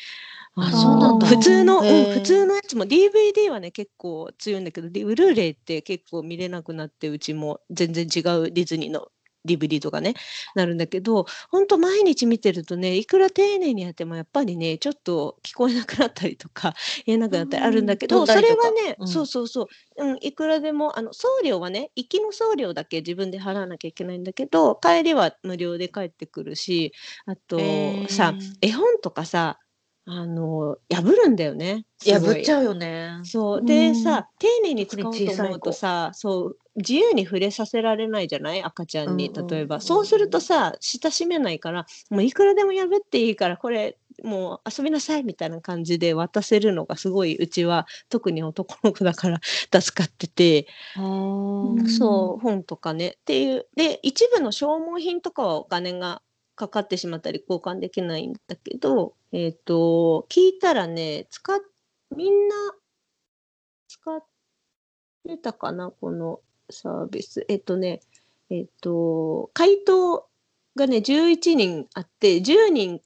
[0.61, 1.27] あのそうなんだ。
[1.27, 9.09] 普通の、うん普通のやつも DVD はね、結構強いんだけど、でブルーレイって結構見れなくなって、うちも全然違うディズニーの
[9.47, 10.15] DVD とかね、
[10.55, 16.75] なるんだけど、ほんと毎日見てるとね、いくら丁寧にやってもやっぱりね、ちょっと聞こえなくなったりとか、
[17.07, 18.69] 言えなくなったりあるんだけど、そうん飛んだりとか。
[18.71, 19.09] れはね、うん。
[19.09, 26.93] そうそうそう、うん、いくらでも、あの、送料はね、行きの送料だけ自分で払わなきゃいけないんだけど、帰りは無料で帰ってくるし、
[27.27, 29.59] あとさ、絵本とかさ、
[30.11, 31.85] あの、破るんだよね。
[32.03, 33.21] 破っちゃうよね。
[33.25, 33.59] そう。
[33.59, 38.63] うんでさ、丁寧に使おうと思うとさ、そう、自由に触れさせられないじゃない？
[38.63, 39.81] 赤ちゃんに、例えば。
[39.81, 49.41] そうするとさ、親しめないから、もういくらでも破っていいから、これ、もう遊びなさいみたいな感じで渡せるのがすごい、うちは特に男の子だから
[49.81, 50.67] 助かってて、
[50.99, 53.09] んそう、本とかね。
[53.19, 53.67] っていう。
[53.77, 56.23] で、一部の消耗品とかはお金が
[56.57, 61.59] かかってしまったり交換できないんだけど、えっ、と、聞いたらね、使っ、
[62.17, 62.57] みんな
[63.89, 64.25] 使っ
[65.27, 67.45] てたかな、このサービス。
[67.49, 68.01] えっ、とね、
[68.51, 70.27] えっ、と、回答
[70.77, 73.03] がね、11人あって、10人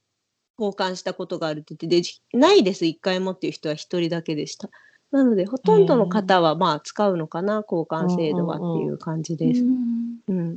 [0.58, 2.02] 交換したことがあるって言って、
[2.32, 4.70] で、ないです、1回もっていう人は1人だけでした。
[5.10, 9.62] なので、ほとんどの方はまあ使うのかな、交換制度はっていう感じです。
[9.62, 10.56] うん。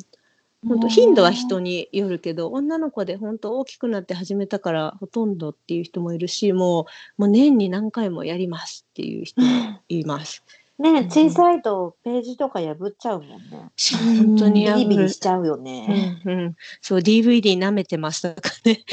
[0.68, 6.88] 本当頻度は人によるけど、女の子で本当大きくなって始めたからほとんどっていう人もいるし、も
[7.18, 10.44] う、もう年に何回もやりますっていう人もいます。
[10.78, 13.72] ね小さいとページとか破っちゃうもんね。
[14.18, 16.20] 本当にビリビ破るリしちゃうよね。
[16.26, 18.84] うんうん、そう DVD 舐めてましたかね。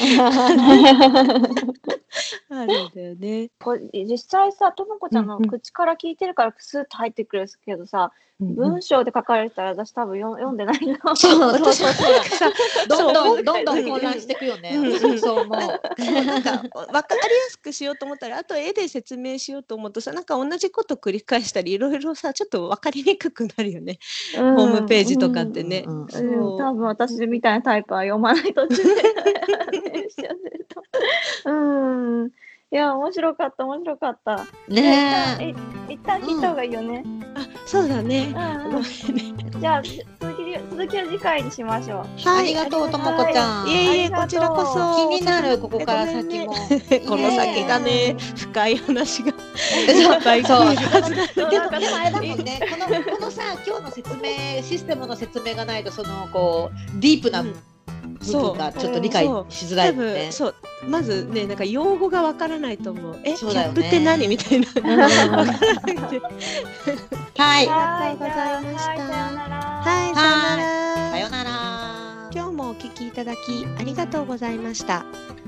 [2.50, 3.50] あるんだよね。
[3.58, 8.12] これ実際さ、ともこちゃんの口から聞いてるからスーッと入ってくるけどさ、
[8.42, 10.98] 文章で書かれてたら私多分よ読んでないな。
[11.14, 11.92] そうそうそう。
[12.88, 14.72] そうどんどんどんどん混乱していくよね。
[14.98, 15.58] そうそう思う。
[15.58, 23.98] なんか分かりやすくしようと思ったらあと絵で説明しようと思うとさなんか同じこと繰り返したりいろいろさちょっと分かりにくくなるよね、
[24.34, 25.84] ホームページとかってね。
[25.86, 29.02] うん、多分私みたいなタイプは読まない途中で。
[31.44, 32.30] うん。
[32.72, 34.46] いや、面白かった、面白かった。
[34.66, 35.44] ねえ。
[35.90, 35.92] え。
[35.92, 37.04] 一旦聞いた方がいいよね。
[37.34, 38.34] あそうだね。
[38.34, 39.60] うん。
[39.60, 42.06] じゃあ、続き、続きは次回にしましょう。
[42.26, 43.68] ありがとうともこちゃん。
[43.68, 46.54] いえいえこちらこそ気になるここから先も。
[47.06, 51.26] この先がね深い話が そう聞けるはずだ。
[51.26, 52.60] でもでもあれだもんね。
[52.70, 57.44] このこのさ今日の説明システムの説明がないとそのこうディープな
[58.02, 60.32] 部分がちょっと理解しづら多いね分。
[60.32, 60.54] そう
[60.88, 63.18] まずねなんか用語がわからないと思う。
[63.24, 64.66] え、そうだよねキャップって何みたいな。
[64.74, 66.20] うんわからなくて
[67.36, 67.68] はい。
[67.68, 69.56] ありがとうございましたはい、さようなら。
[69.82, 71.10] はい、さよなら。
[71.10, 72.30] さよなら。
[72.34, 75.04] 今日もお聞きいただきありがとうございました。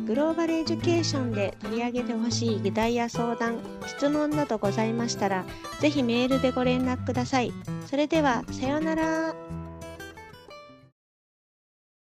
[0.06, 5.44] グローバルエデュケーションで取り上げてほしい議題や相談、質問などございましたら、
[5.80, 7.52] ぜひメールでご連絡ください。
[7.86, 9.63] それでは、さようなら。